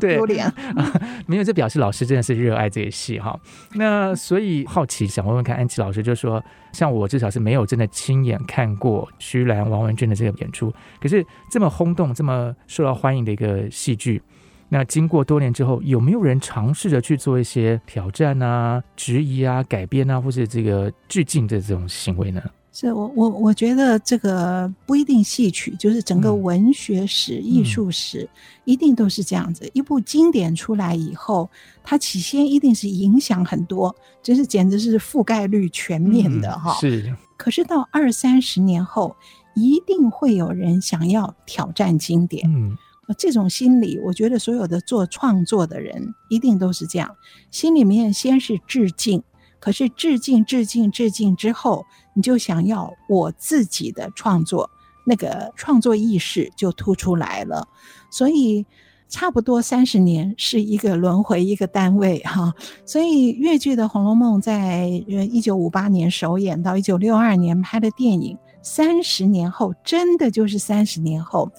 [0.00, 0.92] 对，丢脸 啊。
[1.26, 3.38] 没有，这表示老师真的是热爱这个戏哈。
[3.74, 14.22] 那所以好奇想问问看，安琪老师就是说，像我至少是没有真的亲眼看过徐兰、王文俊的这个演出，可是这么轰动、这么受到欢迎的一个戏剧。
[14.68, 22.42] 那经过多年之后，有没有人尝试着去做一些挑战啊、质疑啊、改编啊，或是这个致敬的这种行为呢？
[22.70, 28.28] 是我我我觉得这个不一定戏曲，就是整个文学史、嗯、艺术史，
[28.64, 29.68] 一定都是这样子。
[29.72, 31.50] 一部经典出来以后，
[31.82, 36.78] 它起先一定是影响很多，真是简直是覆盖率全面的哈、嗯。
[36.80, 37.16] 是。
[37.36, 39.16] 可是到二三十年后，
[39.56, 42.48] 一定会有人想要挑战经典。
[42.54, 42.76] 嗯。
[43.14, 47.16] 这种心理，我觉得所有的做创作的人一定都是这样，
[47.50, 49.22] 心里面先是致敬，
[49.58, 54.70] 可是致敬、致敬、致敬之后，你就想要我自己的创作，
[55.06, 57.66] 那个创作意识就突出来了。
[58.10, 58.66] 所以
[59.08, 62.52] 差不多三十年是一个轮回，一个单位哈。
[62.84, 71.50] 所以粤剧的《红楼梦》在一九五八年首演到一九六二年拍的电影，三十年后真的就是三十年后。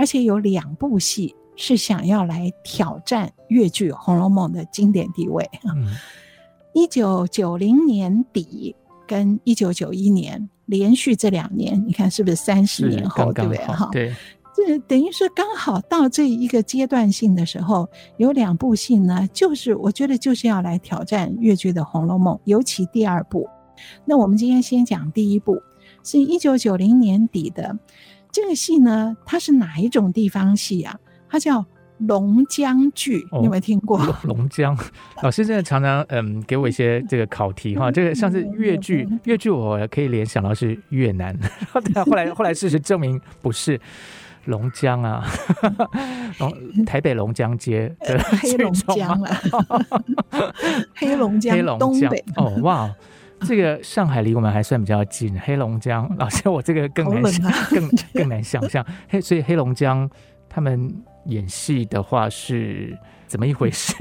[0.00, 5.46] 而且有两部戏是想要来挑战越剧《红楼梦》的经典地位。
[6.72, 8.74] 一九九零年底
[9.06, 13.62] 跟一九九一年连续这两年，你看是不是三十年后，对不对？
[13.66, 14.16] 哈，对，
[14.56, 17.86] 这等于是刚好到这一个阶段性的时候，
[18.16, 23.46] 有两部戏呢，就是我觉得就是要来挑战越剧的《红楼梦》，尤其第二部。
[24.06, 25.60] 那我们今天先讲第一部，
[26.02, 27.78] 是一九九零年底的。
[28.32, 30.96] 这个戏呢，它是哪一种地方戏啊？
[31.28, 31.64] 它叫
[31.98, 34.00] 龙江剧，哦、你有没有听过？
[34.24, 34.76] 龙江
[35.22, 41.36] 老师真的常常嗯给我一些这个考题哈，这个像是越剧，越剧我可以联想到是越南，
[42.06, 43.78] 后来后来事实证明不是
[44.46, 45.24] 龙江啊，
[46.40, 49.40] 龙台北龙江街的黑龙江啊，
[50.94, 52.94] 黑龙江，黑龙江东北哦哇。
[53.46, 58.84] 这个上海离我们还算比较近，黑龙江老师，我这个更难想，更更难想象。
[59.08, 60.08] 黑，所以黑龙江
[60.48, 60.94] 他们
[61.26, 63.94] 演戏的话是怎么一回事？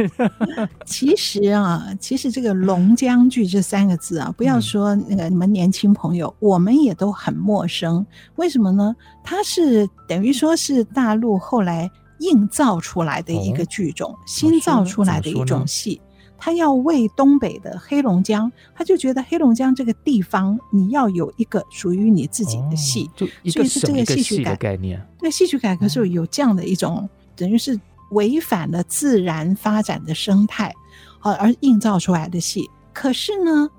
[0.86, 8.06] 其实啊，其实这个龙江剧这三个字啊，不要说那个你们年轻朋友，我们也都很陌生。
[8.36, 8.96] 为什么呢？
[9.24, 16.02] 它是等于说是大陆后来硬造出来的一个剧种，新造出来的一种戏。
[16.40, 25.06] 他要为东北的黑龙江，他就觉得黑龙江这个地方，你要有一个属于你自己的戏，哦、所以是这个戏曲改概念。
[25.20, 27.80] 对，戏曲改革是有这样的一种，嗯、等于是
[28.12, 30.74] 违反了自然发展的生态，
[31.22, 32.70] 而而营造出来的戏。
[32.94, 33.70] 可是呢，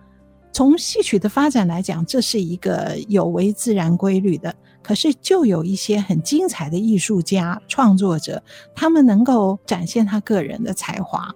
[0.53, 4.55] 从戏曲的发展来讲，这是一个有违自然规律的。
[4.83, 8.43] 可是就有一些很精彩的艺术家创作者，
[8.75, 11.33] 他们能够展现他个人的才华。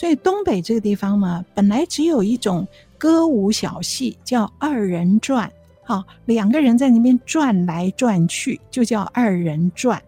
[0.00, 5.52] 所以东北这个地方嘛，本来只有一种歌舞小戏，叫二人转，
[5.84, 10.02] 好，两个人在那边转来转去，就叫二人转。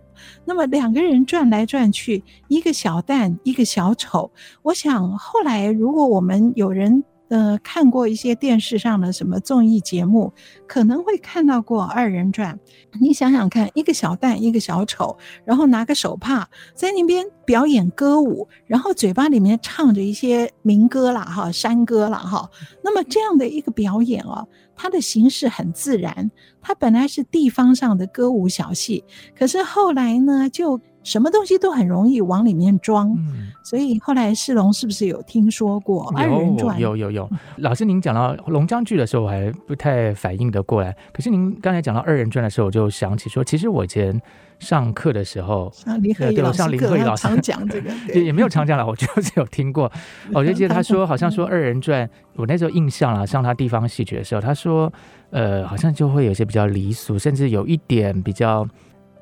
[0.47, 4.31] 那么两个人转来转去，一个小旦，一个小丑。
[4.63, 7.05] 我想后来如果我们有人。
[7.33, 10.31] 呃，看过一些电视上的什么综艺节目，
[10.67, 12.61] 可能会看到过二人转。
[13.01, 15.17] 你想想看，一个小旦，一个小丑，
[15.47, 22.51] 然后拿个手帕在那边表演歌舞，然后嘴巴里面唱着一些民歌啦，哈，山歌啦，哈。
[22.85, 26.31] 那么这样的一个表演哦，它的形式很自然。
[26.61, 29.03] 它本来是地方上的歌舞小戏，
[29.35, 30.79] 可是后来呢，就。
[31.03, 36.79] 什么东西都很容易往里面装，嗯、所以后来世龙是不是有听说过二人转？
[36.79, 40.97] 有有有，老师，您讲到龙江剧的时候，我还不太反应得过来。
[41.13, 44.21] 可是您刚才讲到二人转的时候，我就想起说，其实我以前
[44.61, 49.91] 上课的时候，上林和义老师课常讲这个，也也没有常讲了，我就是有听过。
[50.33, 54.93] 我就记得他说，好像说二人转，我那时候印象啊，上他地方戏剧的时候，他说，
[55.31, 58.65] 呃，好像就会有些比较离俗，甚至有一点比较。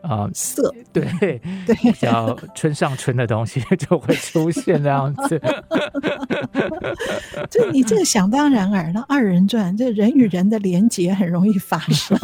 [0.03, 1.05] 啊、呃、色， 对
[1.67, 5.41] 对，比较村上春的东西 就会出现这样子。
[7.51, 12.19] 就你这个想当然耳，那二人转，这人与人的连结很容易发生。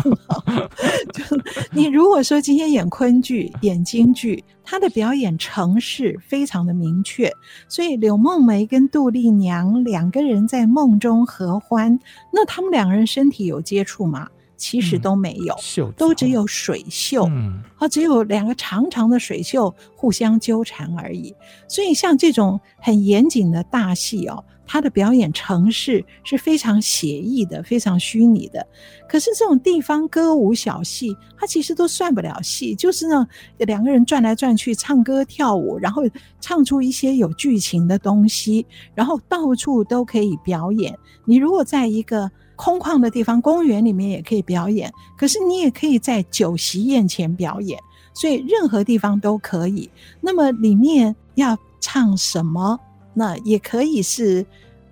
[1.13, 1.25] 就
[1.73, 7.31] 你如果说今天演昆剧、演京剧，他的表演程式非常的明确，
[7.69, 11.99] 所以柳梦梅跟杜丽娘两个人在梦中合欢，
[12.33, 14.29] 那他们两个人身体有接触吗？
[14.57, 21.35] 其实都没有，嗯、都只有水袖，嗯，啊，只有两个长长的水袖互相纠缠而已。
[21.69, 28.67] 所以像这种很严谨的大戏哦，它的表演程式是非常写意的，非常虚拟的。
[29.09, 33.27] 可是这种地方歌舞小戏，它其实都算不了戏，就是呢
[33.59, 36.03] 两个人转来转去，唱歌跳舞，然后
[36.41, 40.99] 唱出一些有剧情的东西，然后到处都可以表演。
[41.25, 44.93] 你如果在一个空旷的地方，公园里面也可以表演。
[45.17, 47.79] 可是你也可以在酒席宴前表演，
[48.13, 49.89] 所以任何地方都可以。
[50.21, 52.79] 那么里面要唱什么？
[53.15, 54.45] 那也可以是，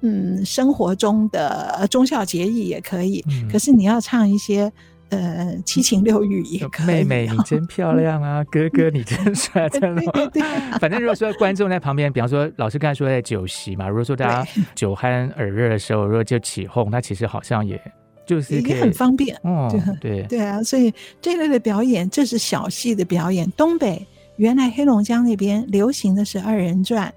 [0.02, 3.24] 嗯，生活中的忠孝节义也可以。
[3.28, 4.72] 嗯、可是你要唱一些。
[5.16, 6.86] 呃，七情六欲也可以。
[6.86, 8.44] 妹妹，你真漂亮啊！
[8.50, 10.02] 哥哥，你真帅，真的。
[10.02, 10.42] 对对对。
[10.80, 17.80] 反正如果说观众在旁边，比方说老师刚才说在酒席嘛，如果说大家酒酣耳热的时候，如果就起哄，那其实好像也
[18.26, 19.36] 就是也很方便。
[19.42, 19.68] 哦，
[20.00, 23.50] 对对啊，所以这类的表演，这是小戏的表演。
[23.52, 27.12] 东北原来黑龙江那边流行的是二人转，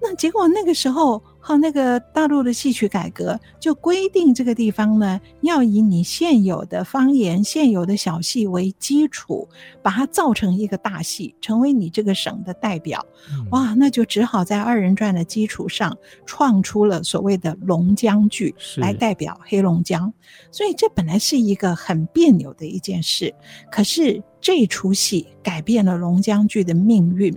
[0.00, 1.22] 那结果那个时候。
[1.46, 9.48] 好，那个大陆的戏曲改革就规定这个地方呢，要以你现有的方言、现有的小戏为基础，
[9.80, 13.06] 把它造成一个大戏，成为你这个省的代表。
[13.30, 20.12] 嗯、哇，那就只好在二人转的基础上创出了所谓的龙江剧来代表黑龙江。
[20.50, 23.32] 所以这本来是一个很别扭的一件事，
[23.70, 27.32] 可是这出戏改变了龙江剧的命运，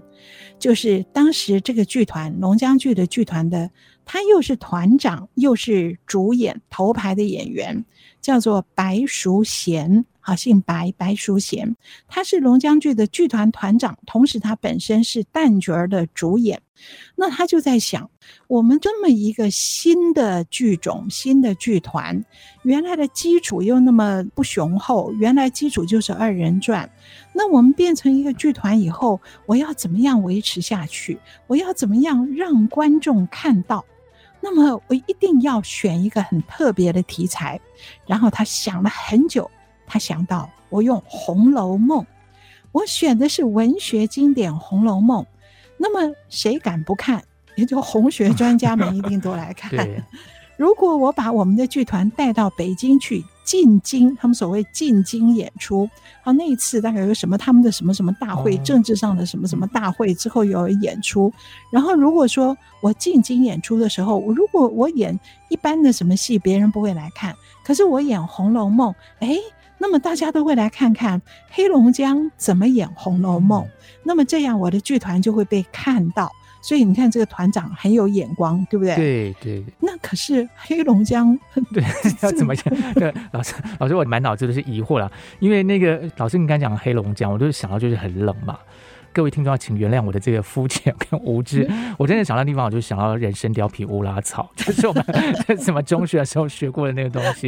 [0.59, 3.69] 就是当时这个剧团龙江剧的剧团的。
[4.11, 7.85] 他又是团长，又是主演头牌的演员，
[8.19, 11.75] 叫做白淑贤，好，姓白，白淑贤。
[12.07, 16.59] 他是龙江剧的剧团团长，同时他本身是旦角儿的主演。
[17.15, 18.09] 那他就在想，
[18.47, 22.25] 我们这么一个新的剧种、新的剧团，
[22.63, 26.89] 原来的基础又那么不雄厚，原来基础就是二人转。
[27.41, 31.17] 那我们变成一个剧团以后，我要怎么样维持下去？
[31.47, 33.85] 我要怎么样让观众看到？
[34.41, 37.57] 那么我一定要选一个很特别的题材，
[38.05, 39.49] 然后他想了很久，
[39.87, 42.03] 他想到我用《红楼梦》，
[42.73, 45.23] 我选的是文学经典《红楼梦》，
[45.77, 47.23] 那么谁敢不看？
[47.55, 49.71] 也就红学专家们一定都来看。
[50.57, 55.89] 如果我把我们的剧团带到北京去进京，他们所谓进京演出，
[56.21, 61.33] 好，那一次大概有什么他们的什么什么大会，政治上的什么什么大会之后有演出，
[61.71, 67.33] 然后如果说我进京演出的时候，我如果我演一般的什么戏，别人不会来看，
[67.65, 69.35] 可是我演《红楼梦》，哎，
[69.79, 73.63] 那么大家都会来看看黑龙江怎么演《红楼梦》，
[74.03, 76.31] 那么这样我的剧团就会被看到。
[76.61, 78.95] 所以你看，这个团长很有眼光，对不对？
[78.95, 79.63] 对对。
[79.79, 81.37] 那可是黑龙江，
[81.73, 81.83] 对
[82.21, 82.73] 要怎么讲？
[82.95, 88.57] 对，老师，老师，我满脑子都是疑惑了，因为那个老师你刚讲黑龙江，我就想到就是很冷嘛。
[89.11, 91.67] 各位听众要请原谅我的这个肤浅跟无知，
[91.97, 95.03] 我真的想到地方，我就想到人参貂皮乌拉草， 就是我们
[95.57, 97.47] 什么中学的时候学过的那个东西。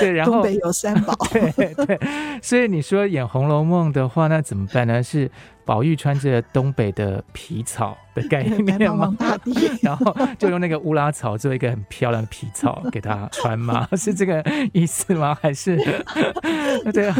[0.00, 1.14] 对，然后东北有三宝。
[1.30, 2.00] 对对，
[2.40, 5.02] 所以你说演《红楼梦》的话，那怎么办呢？
[5.02, 5.30] 是
[5.66, 9.14] 宝玉穿着东北的皮草的概念吗？
[9.82, 13.86] 然后就用那个乌拉草做一个很漂亮的皮草给他穿吗？
[13.98, 15.36] 是这个意思吗？
[15.42, 15.76] 还是
[16.94, 17.16] 对啊？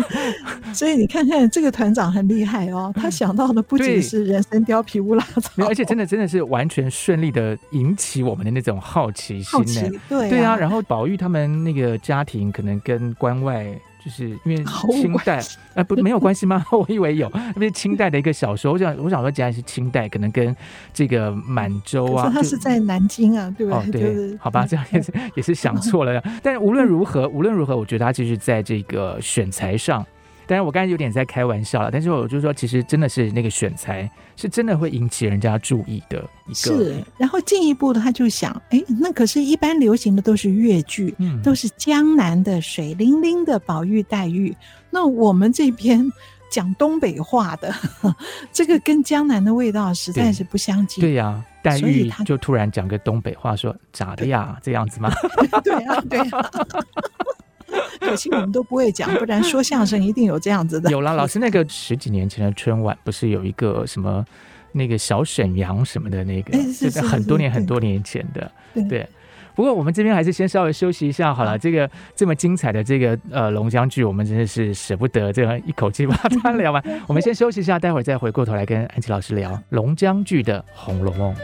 [0.72, 10.00] 所以你看看这个团长很厉害哦，他想到的不仅是人参貂皮乌拉草，而且真的真的是完全顺利的引起我们的那种好奇心呢。
[10.08, 13.66] 对对啊，然后宝玉他们那个家庭可能跟关外。
[14.06, 15.42] 就是因为清代，
[15.74, 16.64] 啊，不，没有关系吗？
[16.70, 20.54] 我以为有，因为清代的一个小说，我想，我想说，既然是清代，可能跟
[20.94, 23.80] 这个满洲啊，他是在南京啊，对不对？
[23.80, 26.22] 哦，对，好吧，这样也是也是想错了。
[26.40, 30.06] 但是无论如何，无论如何，我觉得他其实在这个选材上。
[30.46, 36.54] 当然，我刚才有点在开玩笑了，但是我就说，其实真的是那个选材是真的会引起人家注意的一个。
[36.54, 44.56] 是，然后进一步的，他就想，哎，那可是一般流行的都是粤剧，嗯，都是江南的水灵灵的宝玉黛玉，
[44.90, 46.10] 那我们这边
[46.48, 47.74] 讲东北话的，
[48.52, 51.02] 这个跟江南的味道实在是不相近。
[51.02, 54.56] 对呀，啊，黛玉就突然讲个东北话说，说咋的呀？
[54.62, 55.10] 这样子吗？
[55.64, 56.50] 对呀，对呀。
[58.00, 60.90] 可惜我们都不会讲，不然说相声一定有这样子的。
[60.90, 64.24] 有啦，老师，那个十几年前的春晚不是有一个什么
[64.72, 68.84] 那个小沈阳什么的那个，是是很多年很多年前的，对。
[68.84, 69.08] 对
[69.54, 71.58] 不过我们这边还是先稍微休息一下好了。
[71.58, 76.84] 这个这么精彩的这个呃龙江剧，我们真的是舍不得这样一口气把它聊完。
[77.08, 81.34] 我们先休息一下，待会儿再回过头来跟安琪老师聊龙江剧的《红楼梦》。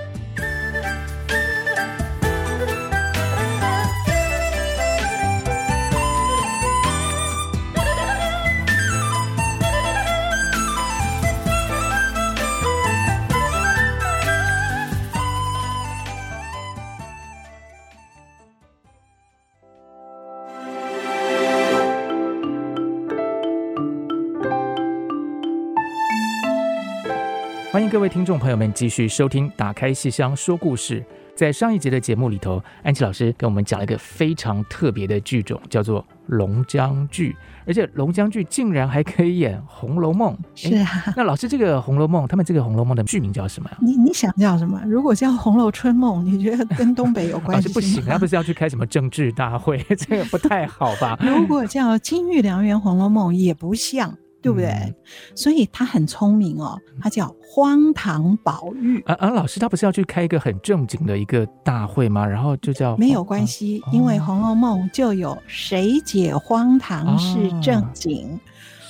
[28.03, 31.01] 位听众朋友们继续收听《打开戏箱说故事》。
[31.37, 37.37] 在上一集的节目里头，安琪老师跟我们讲了一个非常特别的剧种，叫做龙江剧。
[37.65, 40.37] 而且龙江剧竟然还可以演《红楼梦》。
[40.57, 43.79] 是啊，那老师，这个《红楼梦》，他们这个《红楼梦》的剧名叫什么呀？
[43.81, 44.83] 你你想叫什么？
[44.85, 47.69] 如果叫《红楼春梦》，你觉得跟东北有关系？
[47.69, 51.17] 老师不行，他不是要去开什么政治大会，这个不太好吧？
[51.23, 54.13] 如果叫《金玉良缘红楼梦》，也不像。
[54.43, 54.69] 对不对？
[54.69, 54.95] 嗯、
[55.35, 59.01] 所以他很聪明哦，他叫荒唐宝玉。
[59.03, 62.27] 啊啊，老师，他不是要去开一个很正经的一个大会吗？
[62.27, 68.41] 然后就叫没有关系，啊、因为《红楼梦》就有谁解荒唐是正经，啊、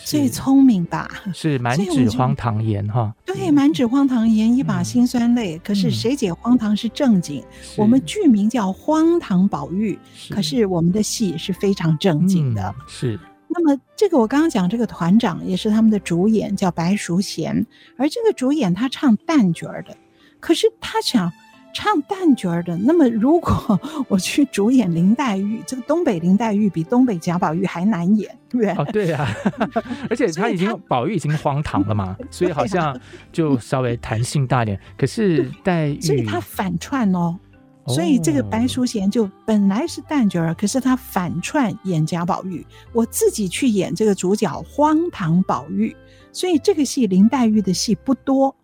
[0.05, 1.09] 所以聪明吧？
[1.35, 3.15] 是满纸荒唐言哈。
[3.27, 5.57] 对，满纸荒唐言，一把辛酸泪。
[5.57, 7.45] 嗯、可是谁解荒唐是正经？
[7.61, 9.99] 是我们剧名叫《荒唐宝玉》，
[10.35, 12.63] 可是我们的戏是非常正经的。
[12.69, 13.21] 嗯、是。
[13.55, 17.67] 那么，这个我刚刚讲，这个团长也是他们的主演，叫白淑贤。
[17.97, 19.97] 而这个主演他唱旦角的，
[20.41, 21.31] 可是他想
[21.75, 22.77] 唱旦角的。
[22.79, 28.71] 那么，如果 我去主演林黛玉，这个东北林黛玉比东北贾宝玉还难演，对不对？
[28.73, 29.21] 哦，对呀、
[29.59, 29.83] 啊。
[30.09, 32.99] 而且他已经宝玉已经荒唐了嘛， 所以好像
[33.31, 34.79] 就稍微弹性大点。
[34.97, 37.39] 可是黛玉，所以他反串哦。
[37.87, 45.95] 所以这个白淑贤就本来是旦角儿，可是他反串演贾宝玉，我自己去演这个主角荒唐宝玉。
[46.33, 48.55] 所以这个戏林黛玉的戏不多，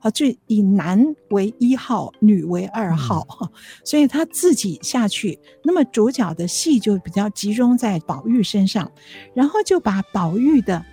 [0.00, 3.48] 啊，就以男为一号，女为二号，嗯、
[3.82, 8.88] 所以他自己下去，那么主角的戏就比较集中在宝玉身上，
[9.34, 10.84] 然后就把宝玉的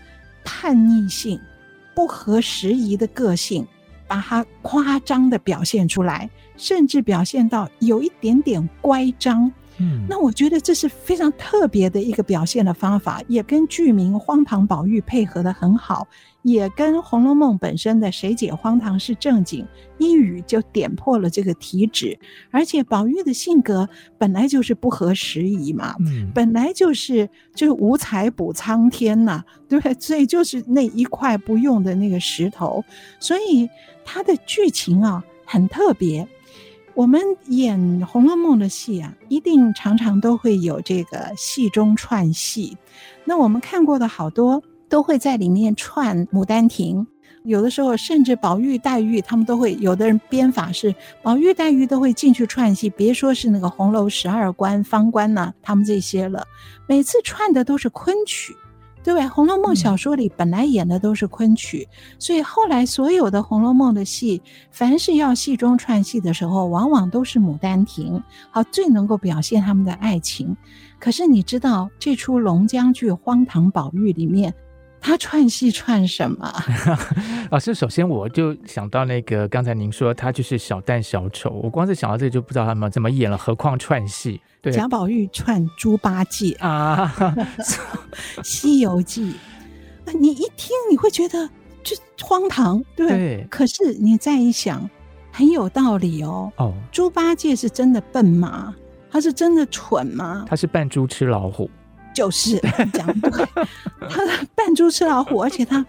[0.44, 1.40] 叛逆性、
[1.94, 3.68] 不合时宜的个性，
[4.08, 6.30] 把它夸张的表现出来。
[6.56, 16.08] 甚至表现到有一点点乖张，嗯，那我觉得这是非常特别的一个表现的方法，也跟剧名《荒唐宝玉》配合的很好，
[16.44, 19.66] 也跟《红楼梦》本身的“谁解荒唐是正经”
[19.98, 22.18] 一语就点破了这个题旨。
[22.52, 29.94] 而且宝玉的性格本来就是不合时宜嘛，嗯，本来就是就是无才补苍天呐、啊，对不对？
[30.00, 32.84] 所以就是那一块不用的那个石头，
[33.20, 33.68] 所以
[34.06, 36.28] 他的剧情啊很特别。
[36.96, 42.78] 我们演《红楼梦》的戏啊，一定常常都会有这个戏中串戏。
[43.26, 47.00] 那我们看过的好多都会在里面串《牡丹亭》，
[47.46, 52.92] 有的时候甚至宝玉、黛玉他们都会，有的人编法是宝玉、黛玉都会进去串戏。
[52.92, 56.46] 别说是那个红楼十二关、方关呐、他们这些了，
[56.88, 58.56] 每次串的都是昆曲。
[59.04, 59.26] 对不对？
[59.30, 64.42] 《红楼梦》小说里本来演的都是昆曲，嗯、所以后来所有的《红楼梦》的戏，
[64.72, 68.14] 凡是要戏中串戏的时候，往往都是《牡丹亭》，
[68.50, 70.56] 好，最能够表现他们的爱情。
[71.00, 74.54] 可是你知道这出龙江剧《荒唐宝玉》里面，
[75.04, 76.50] 他串戏串什么？
[77.52, 84.40] 老师，首先我就想到那个刚才您说他就是小旦小丑，我光是想到这个就不知道他们怎么演了，何况串戏。
[84.62, 87.14] 对，贾宝玉串猪八戒啊，
[88.44, 89.36] 《西游记》，
[90.18, 91.50] 你一听你会觉得
[91.84, 93.48] 就荒唐，对，对。
[93.52, 94.90] 可是你再一想，
[95.34, 96.50] 很有道理哦。
[96.56, 98.74] 哦，猪八戒是真的笨吗？
[99.12, 100.46] 他是真的蠢吗？
[100.48, 101.70] 他是扮猪吃老虎。
[102.14, 102.60] 就是
[102.94, 103.46] 讲对，
[104.10, 105.86] 他扮猪吃老虎，而且他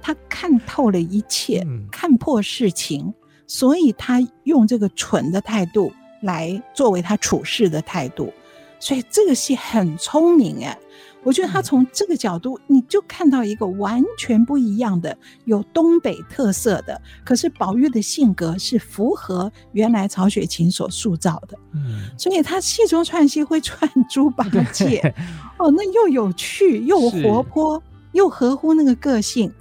[0.00, 3.12] 他看透了一切，嗯、看破事情，
[3.46, 5.92] 所以他用这个蠢的态度
[6.22, 8.32] 来作为他处事的态度，
[8.78, 10.78] 所以这个戏很聪明哎。
[11.24, 17.00] 我觉得他从这个角度，你就看到一个完全不一样的、有东北特色的。
[17.24, 25.14] 可是宝玉的性格是符合原来曹雪芹所塑造的，嗯，所以他戏中串戏会串 猪八戒，
[25.58, 29.52] 哦，那又有趣又活泼，又合乎那个个性。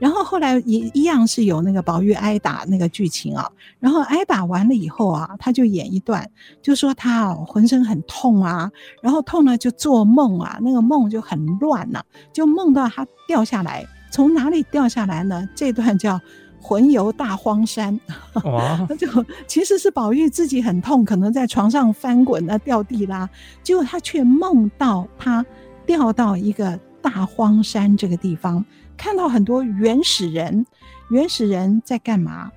[0.00, 6.28] 然后后来也一样是有那个宝玉挨打那个剧情啊，然后挨打完了以后啊，他就演一段，
[6.60, 8.70] 就说他哦浑身很痛啊，
[9.00, 15.48] 然后痛呢就做梦啊，那个梦就很乱呐、啊，就梦到他掉下来，从哪里掉下来呢？
[15.54, 16.20] 这段叫
[16.60, 17.98] 魂游大荒山，
[18.44, 19.06] 哇， 就
[19.46, 23.28] 其实是宝玉自己很痛，可能在床上翻滚啊掉地啦，
[23.62, 25.44] 结果他却梦到他
[25.86, 28.64] 掉到一个大荒山这个地方。
[28.96, 30.66] 看到很多原始人，
[31.10, 32.50] 原始人在干嘛？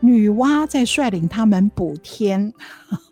[0.00, 2.52] 女娲在率领他们补天，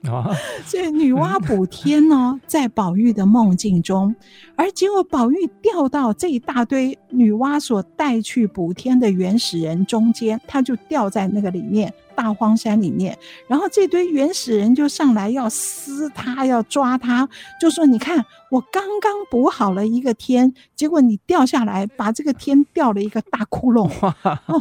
[0.66, 4.14] 所以女娲补天呢， 在宝玉的梦境中，
[4.56, 11.92] 而结果宝玉掉到这一大堆女娲所带去补天的原始人中间，他就掉在那个里面。
[12.16, 13.14] 大荒山里面，
[13.46, 17.28] 然后这堆原始人就上来要撕他，要抓他，
[17.60, 23.86] 就说：“你看，我刚刚补好了一个天，结果你掉下来，把这个天掉了一个大窟窿，
[24.46, 24.58] 哦，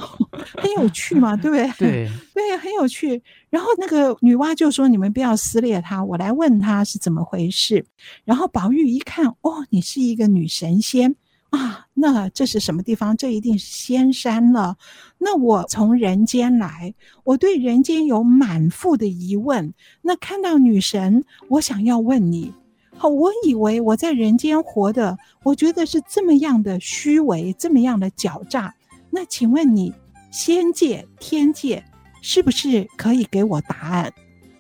[0.58, 1.72] 很有趣嘛，对不对？
[1.80, 3.24] 对对，很有趣。
[3.56, 7.86] 然后那个女娲就说：‘你们不要撕裂他，我来问他是怎么回事。’
[8.26, 11.16] 然后宝玉一看，哦，你是一个女神仙。”
[11.52, 13.16] 啊，那这是什么地方？
[13.16, 14.76] 这一定是仙山了。
[15.18, 16.94] 那我从人间来，
[17.24, 19.74] 我对人间有满腹的疑问。
[20.02, 22.52] 那看到女神，我想要问你。
[22.98, 28.76] 好，我以为我在人间活的，我觉得是这么样的虚伪，这么样的狡诈。
[29.10, 29.94] 那请问你，
[30.30, 31.86] 仙界、天界，
[32.28, 34.12] 是不是可以给我答案？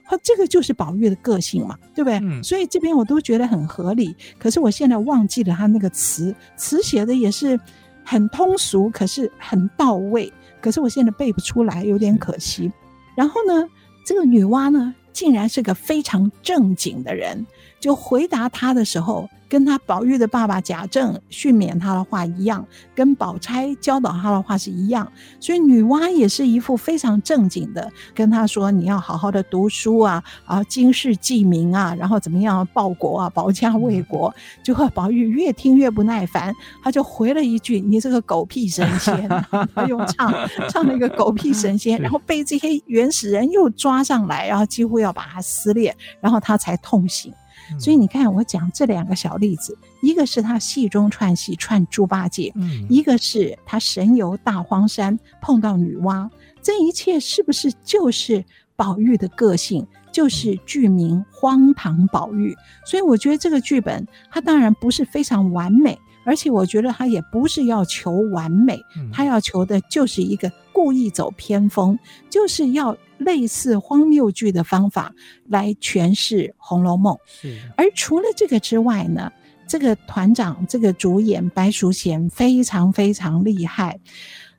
[0.03, 2.20] 好，这个就是宝玉的个性嘛，对不对？
[2.22, 4.16] 嗯，所以这边我都觉得很合理。
[4.38, 7.59] 可是我现在忘记了他那个词，词写的也是
[8.03, 10.32] 很通俗，可是很到位。
[10.61, 12.72] 可是我现在背不出来，有点可惜。
[13.16, 13.68] 然后呢，
[14.05, 17.43] 这个女娲呢，竟然是个非常正经的人，
[17.80, 19.28] 就回答他的时候。
[19.56, 36.53] 跟他宝玉的爸爸贾政训勉他的话一样，跟宝钗教导他的话是一样，所以女娲也是一副非常正经的，跟他说：“你要好好的读书啊，啊，经世济民啊，然后怎么样报国啊，保家卫国。”结果宝玉越听越不耐烦，
[36.84, 39.30] 他就回了一句：“你这个狗屁神仙！
[39.74, 40.34] ”他又唱
[40.70, 47.34] 唱了一个狗屁神仙，然后被这些原始人又抓上来，然后几乎要把他撕裂，然后他才痛醒。
[47.80, 56.30] 所以你看，我讲这两个小例子，一个是他戏中串戏串猪八戒，嗯，一个是他神游大荒山碰到女娲，
[56.61, 58.43] 这一切是不是就是
[58.76, 62.53] 宝玉的个性，就是剧名《荒唐宝玉》？
[62.89, 71.98] 所以我觉得这个剧本它当然不是非常完美，而且我觉得他也不是要求完美，他要求的就是一个故意走偏锋，
[72.30, 72.98] 就是要。
[73.20, 75.10] 类似荒谬剧的方法
[75.48, 77.58] 来诠释《红楼梦》，是。
[77.78, 79.32] 而除了这个之外呢，
[79.66, 83.98] 这个团长，这个主演白淑贤非常非常厉害。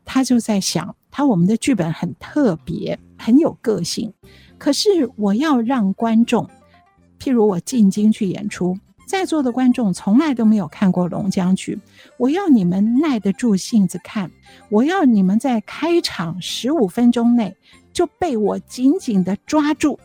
[0.07, 4.11] 他就在想，他我们的剧本很特别，很有个性。
[4.57, 6.49] 可是我要让观众，
[7.21, 8.75] 譬如我进京去演出，
[9.07, 11.78] 在座的观众从来都没有看过龙江剧，
[12.18, 14.30] 我要你们耐得住性子看，
[14.68, 17.57] 我要你们在开场十五分钟内。
[17.92, 19.98] 就被我紧紧地抓住，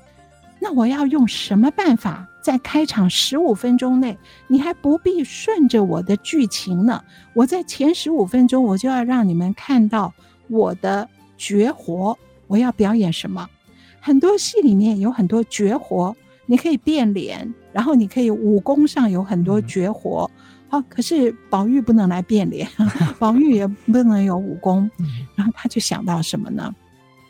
[0.61, 7.03] 那我要用什么办法在开场十五分钟内，你还不必顺着我的剧情呢？
[7.33, 10.13] 我在前十五分钟，我就要让你们看到
[10.47, 12.17] 我的绝活。
[12.47, 13.49] 我要表演什么？
[13.99, 20.29] 很多戏里面有很多绝活，你可以变脸，然后你可以武功上有很多绝活。
[20.67, 22.67] 好、哦，可是宝玉不能来变脸，
[23.19, 24.89] 宝玉也不能有武功。
[25.35, 26.73] 然后他就想到什么呢？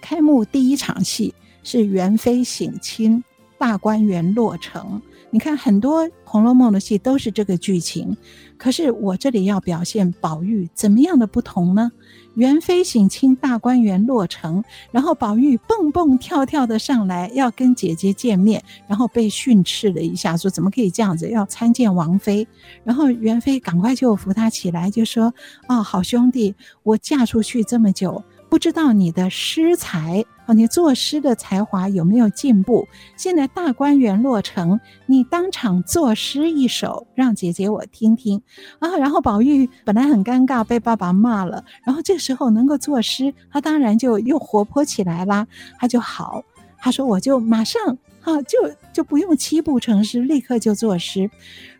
[0.02, 1.34] 开幕第一场戏
[1.64, 3.24] 是元妃省亲，
[3.58, 5.02] 大观园落成。
[5.32, 8.16] 你看很多《红楼梦》的戏都是这个剧情，
[8.58, 11.92] 可是我这里要表现宝玉怎么样的不同呢？
[12.36, 22.48] 元妃省亲，大观园落成，然后宝玉蹦蹦跳跳的上来要跟姐姐见面，然后被训斥了一下，说怎么可以这样子，要参见王妃。
[22.84, 25.34] 然后元妃赶快就扶他起来，就说
[25.68, 32.88] ：“哦，好兄弟，我嫁出去这么久。”不知道你的诗才你作诗的才华有没有进步？
[33.16, 38.41] 现在大观园落成，你当场作诗一首，让姐姐我听听
[38.80, 38.97] 啊。
[38.97, 45.47] 然后宝玉本来很尴尬，被爸爸骂了，然后这时候能够作诗，他当然就又活泼起来啦。
[45.80, 46.43] 他就好，
[46.78, 48.58] 他说我就马上哈，就
[48.93, 51.30] 就不用七步成诗，立刻就作诗。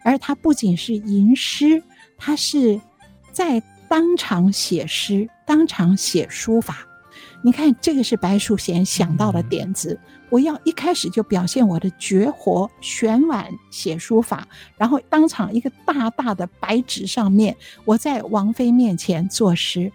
[0.04, 1.82] 而他不仅是吟诗，
[2.18, 2.80] 他是
[3.32, 5.30] 在当场写诗。
[5.44, 6.78] 当场写书法，
[7.44, 9.94] 你看，这个是白淑贤想到的点子。
[9.94, 19.92] 嗯、我要一开始就表现我的绝活，选碗写书法，然后当场一个大大的白纸上面，我在王菲面前作诗。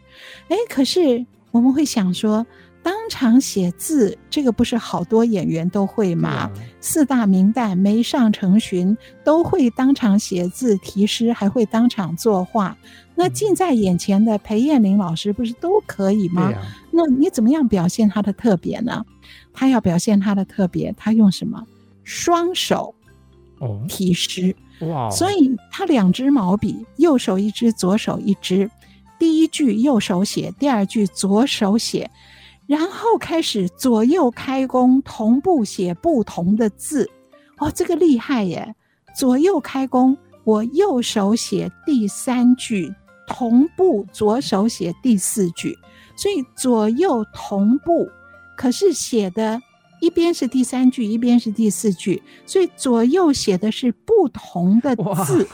[0.49, 2.45] 哎，可是我们会想说，
[2.83, 6.51] 当场写字，这个不是好多演员都会吗？
[6.57, 12.77] 嗯、四大名旦梅上成群都会当场写字题诗，还会当场作画。
[13.19, 16.53] 那近在眼前的裴艳玲老师不是都可以吗？
[16.53, 19.05] 啊、那你怎么样表现他的特别呢？
[19.53, 21.67] 他要表现他的特别，他用什么？
[22.05, 22.95] 双手
[23.89, 24.55] 提诗。
[24.81, 25.11] 哦、哇！
[25.11, 28.71] 所以他两支毛笔，右手一支，左手一支。
[29.19, 32.11] 第一句右手写，第二句左手写，
[32.67, 37.11] 然后开始左右开弓，同步写不同的字。
[37.57, 38.75] 哦，这个厉害耶！
[39.17, 40.15] 左右开弓，
[40.45, 42.95] 我右手写第三句。
[43.27, 45.77] 同步左手写第四句，
[46.17, 48.09] 所以左右同步，
[48.57, 49.61] 可是写的
[50.01, 55.47] 一边是第三句，一边是第四句，所以左右写的是不同的字。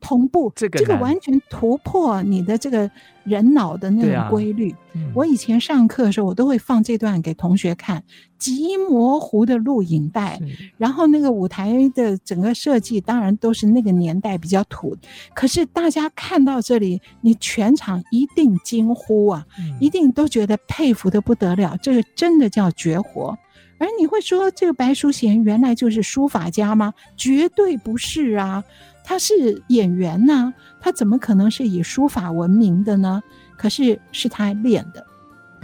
[0.00, 2.90] 同步，这个这个完全突破你的这个
[3.24, 4.70] 人脑的那种规律。
[4.70, 8.04] 啊嗯、我以前上课的时候，我都会放这段给同学看，
[8.38, 10.40] 极模糊的录影带，
[10.76, 14.96] 然后那个舞台的整个设计，当然都是那个年代比较土。
[15.34, 23.36] 可是大家看到这里，你全场一定惊呼啊，嗯、一定都觉得佩服的不得了，这个真的叫绝活。
[23.78, 26.94] 而你会说，这个白淑贤原来就是书法家吗？
[27.16, 28.62] 绝对不是啊。
[29.04, 33.22] 他是演员呢、他怎么可能是以书法闻名的呢？
[33.56, 35.06] 可是是他练的。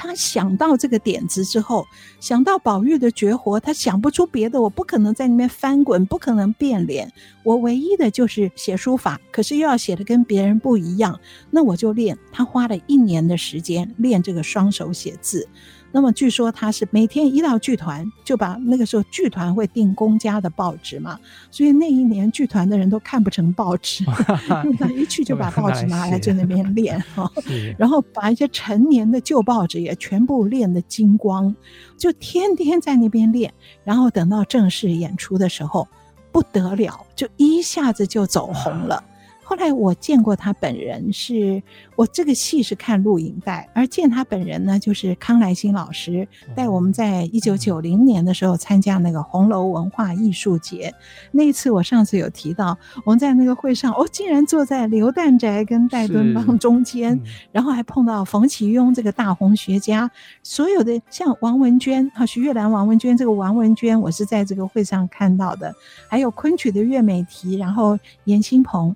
[0.03, 1.85] 他想到这个点子之后，
[2.21, 4.59] 想到宝玉的绝活，他想不出别的。
[4.63, 7.13] 我不可能在那边翻滚，不可能变脸。
[7.43, 11.21] 我唯一的就是写书法，可是又要写的跟别人不一样，
[11.51, 12.17] 那我就练。
[12.33, 15.47] 他花了一年的时间练这个双手写字。
[15.93, 21.19] 那么据说他是每天一到剧团，就把那个时候剧团会订公家的报纸嘛，
[21.51, 24.05] 所以那一年剧团的人都看不成报纸，
[24.65, 27.31] 因为他一去就把报纸拿来 在那边练 哈，
[27.77, 31.55] 然后把一些陈年的旧报纸也全部练得精光，
[31.97, 35.89] 就天天在那边练，然后等到正式演出的时候
[36.31, 39.03] 不得了，就一下子就走红了。
[39.51, 41.63] 后来我见过他本人是，是
[41.97, 50.95] 我这个戏是看录影带，而见他本人呢，就是康来新老师带我们在一九九零年的时候参加那个红楼文化艺术节。
[51.33, 60.09] 那一次我上次有提到，我们在那个会上，我、哦、竟然坐在刘旦宅跟戴敦邦中间，嗯、然后还碰到冯其庸这个大红学家，
[60.45, 65.75] 所有的像王文娟啊，徐月兰、王文娟这个王文娟，我是在这个会上看到的，
[66.09, 68.95] 还有昆曲的岳美缇，然后严新鹏。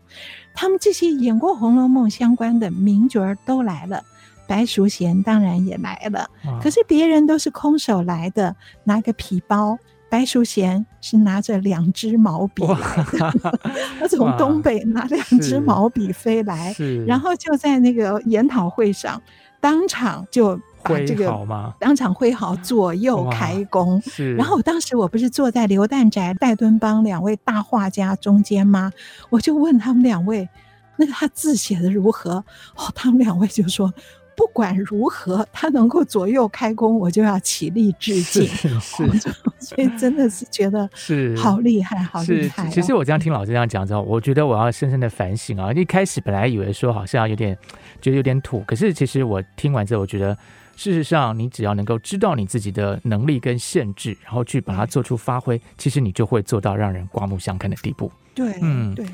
[0.54, 4.02] 他们这些演过《红楼梦》相关的名角儿都来了，
[4.46, 6.20] 白淑贤当然也来了。
[6.44, 9.76] 啊、可是别人都是空手来的，拿个皮包；
[10.08, 13.58] 白淑贤是拿着两支毛笔来的，
[14.00, 16.74] 他 从东北拿两支毛笔飞来，
[17.06, 19.20] 然后就在那个研讨会上
[19.60, 20.58] 当场就。
[20.84, 24.02] 把这个当场挥毫，左右开弓。
[24.36, 28.92] 然后当时我不是坐在刘旦宅、戴敦邦两位大画家中间吗？
[29.30, 30.48] 我就问他们两位，
[30.96, 32.44] 那个他字写的如何？
[32.76, 33.92] 哦，他们两位就说。
[34.36, 38.44] 不管如何，他能够左右开弓，我就要起立致敬。
[38.48, 39.06] 是，是，
[39.60, 42.70] 所以真的是觉得是好厉害，好厉害，哦。
[42.72, 45.72] 其实我这样听老师这样讲之后，我觉得我要深深的反省啊！
[45.72, 47.56] 一开始本来以为说好像有点
[48.00, 50.36] 觉得有点土，可是其实我听完之后，我觉得
[50.76, 58.10] 事实上你只要能够知道你自己的能力跟限制，然后去把它做出发挥，其实你就会做到让人刮目相看的地步。
[58.34, 59.06] 对，嗯，对，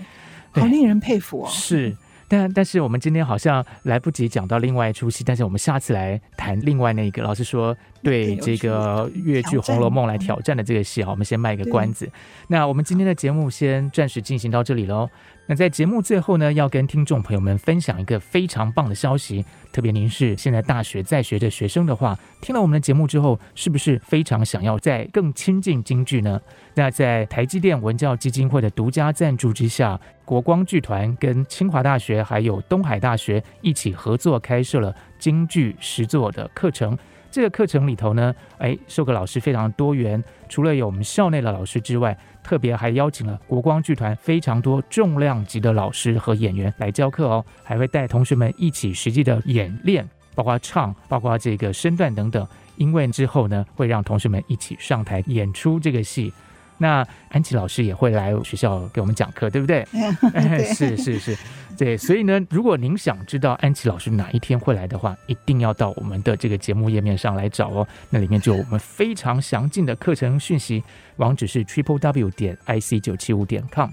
[0.53, 1.49] 好令人佩服哦。
[1.51, 1.97] 是。
[2.29, 7.25] 但但是我们今天好像来不及讲到另外一出戏，但是我们下次来谈另外那个。
[7.25, 12.09] 老师说对这个越剧《红楼梦》来挑战的这个戏，好，我们先卖个关子。
[12.47, 15.11] 那我们今天的节目先暂时进行到这里喽。
[15.51, 19.45] 那在节目最后呢，要跟听众朋友们分享一个非常棒的消息。
[19.73, 26.41] 特别您是现在大学在学的学生的话，听了我们的节目之后，是不是非常想要再更亲近京剧呢？
[26.75, 36.97] 那在台积电文教基金会的独家赞助之下，国光剧团跟清华大学还有东海大学一起合作开设了京剧实作的课程。
[37.31, 52.47] 这个课程里头呢，哎，授课老师非常多元，除了有我们校内的老师之外，特别还邀请了国光剧团非常多重量级的老师和演员来教课哦，还会带同学们一起实际的演练，包括唱，包括这个身段等等。
[52.77, 56.33] 因为之后呢，会让同学们一起上台演出这个戏。
[56.81, 59.87] 那安琪老师也会来学校给我们讲课，对不对？
[60.33, 61.37] 对 是是是，
[61.77, 61.95] 对。
[61.95, 67.87] 所以呢，如果您想知道安琪老师哪一天会来的话，一定要到我们的这个节目页面上来找哦。
[68.09, 70.83] 那里面就有我们非常详尽的课程讯息，
[71.17, 73.91] 网址是 triple w 点 i c 九七五点 com。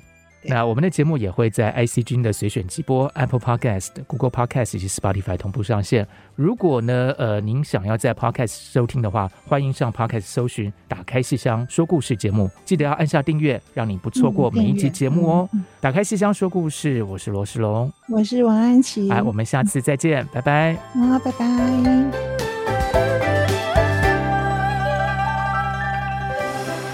[0.49, 6.07] 那我们的节目也会在 IC 君的随选直播、Apple Podcast、Google Podcast 以及 Spotify 同步上线。
[6.35, 15.49] 如果呢，呃，您想要在 Podcast 收听的话，欢迎上 Podcast 搜寻“打开戏箱说故事”节目，记得要按下订阅，让你不错过每一集节目哦。
[15.51, 20.73] 嗯嗯嗯、打开戏箱说故事，我是罗世龙，我是王安琪，哎，我们下次再见，拜拜。
[20.95, 22.46] 啊，拜拜。